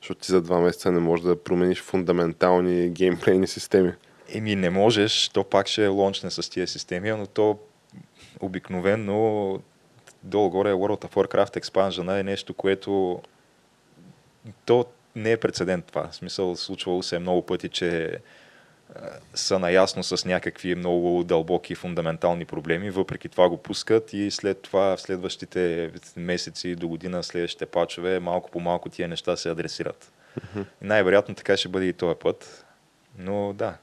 [0.00, 3.92] Защото ти за два месеца не можеш да промениш фундаментални геймплейни системи.
[4.28, 7.58] Еми не можеш, то пак ще лончне с тия системи, но то
[8.40, 9.58] обикновено
[10.22, 13.22] долу-горе World of Warcraft Expansion е нещо, което
[14.64, 14.86] то
[15.16, 16.08] не е прецедент това.
[16.08, 18.18] В смисъл, случвало се е много пъти, че
[18.94, 24.62] а, са наясно с някакви много дълбоки фундаментални проблеми, въпреки това го пускат и след
[24.62, 30.12] това в следващите месеци до година, следващите пачове, малко по малко тия неща се адресират.
[30.82, 32.66] Най-вероятно така ще бъде и този път,
[33.18, 33.76] но да,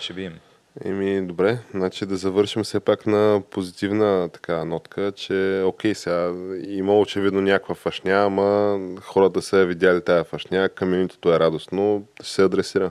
[0.00, 0.40] ще видим.
[0.84, 6.32] Еми, добре, значи да завършим все пак на позитивна така нотка, че окей, сега
[6.66, 12.42] има очевидно някаква фашня, ама хората са видяли тая фашня, камионитето е радостно, ще се
[12.42, 12.90] адресира.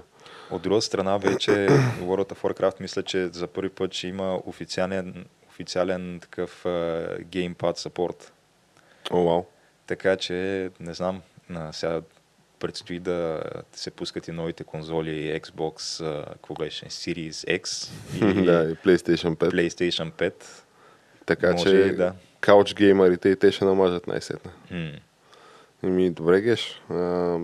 [0.52, 1.52] От друга страна, вече
[2.02, 7.78] World of Warcraft мисля, че за първи път ще има официален, официален такъв uh, геймпад
[7.78, 8.34] сапорт.
[9.12, 9.44] О, вау.
[9.88, 12.02] Така че, не знам, на, сега
[12.60, 13.42] предстои да
[13.74, 16.04] се пускат и новите конзоли Xbox,
[16.34, 17.90] какво беше, Series X
[18.42, 19.36] и да, и PlayStation 5.
[19.36, 20.34] PlayStation 5.
[21.26, 22.14] така може че да.
[22.40, 24.52] кауч геймерите и те ще намажат най-сетне.
[24.72, 24.92] М.
[25.84, 26.82] Еми, добре, Геш.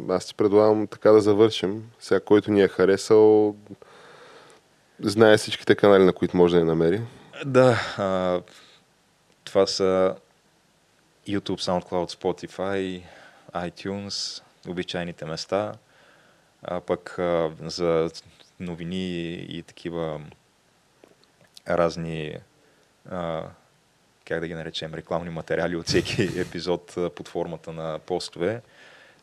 [0.09, 1.83] Аз ти предлагам така да завършим.
[1.99, 3.55] Сега, който ни е харесал,
[4.99, 7.01] знае всичките канали, на които може да ни намери.
[7.45, 8.41] Да, а,
[9.43, 10.15] това са
[11.27, 13.01] YouTube, SoundCloud, Spotify,
[13.55, 15.73] iTunes, обичайните места.
[16.63, 18.09] А пък а, за
[18.59, 20.21] новини и такива
[21.69, 22.37] разни,
[23.09, 23.43] а,
[24.25, 28.61] как да ги наречем, рекламни материали от всеки епизод под формата на постове.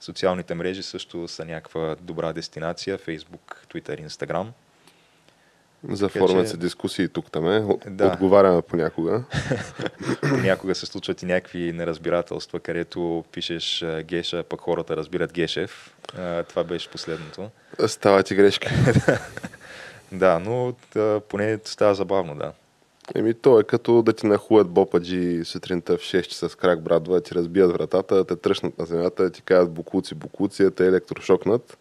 [0.00, 2.98] Социалните мрежи също са някаква добра дестинация.
[2.98, 4.46] Facebook, Twitter, Instagram.
[5.88, 7.64] Заформят че- се дискусии тук там, е.
[7.86, 8.06] Да.
[8.06, 9.24] отговаряме понякога.
[10.20, 15.94] Понякога се случват и някакви неразбирателства, където пишеш Геша, пък хората разбират Гешев.
[16.48, 17.50] Това беше последното.
[17.86, 18.68] Стават и грешки.
[20.12, 22.52] Да, но а, поне става забавно, да.
[23.14, 27.20] Еми, то е като да ти нахуят бопаджи сутринта в 6 часа с крак брадва,
[27.20, 30.86] ти разбият вратата, да те тръщнат на земята, да ти кажат букуци, букуци, да те
[30.86, 31.78] електрошокнат.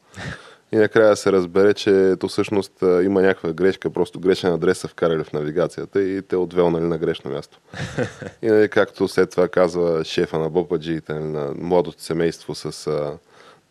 [0.73, 5.23] И накрая се разбере, че то всъщност има някаква грешка, просто грешен адрес са вкарали
[5.23, 7.59] в навигацията и те отвелнали на грешно място.
[8.41, 12.91] И нали, както след това казва шефа на бопаджиите, нали, на младото семейство с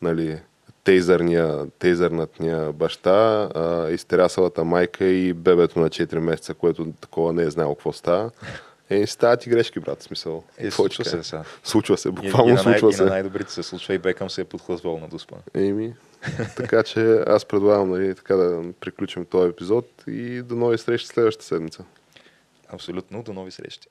[0.02, 0.38] нали,
[0.84, 7.50] тейзърния, тейзърнатния баща, а, изтерясалата майка и бебето на 4 месеца, което такова не е
[7.50, 8.30] знаел какво става.
[8.90, 10.44] Е, стават и грешки, брат, смисъл.
[10.58, 11.42] Е, случва се сега.
[11.64, 14.30] Случва се, И, и, буквално на, най- случва и на най-добрите се случва и Бекъм
[14.30, 15.36] се е подхлъзвал на дуспа.
[15.54, 15.94] Еми,
[16.56, 21.46] така че аз предлагам нали, така да приключим този епизод и до нови срещи следващата
[21.46, 21.84] седмица.
[22.68, 23.22] Абсолютно.
[23.22, 23.88] До нови срещи.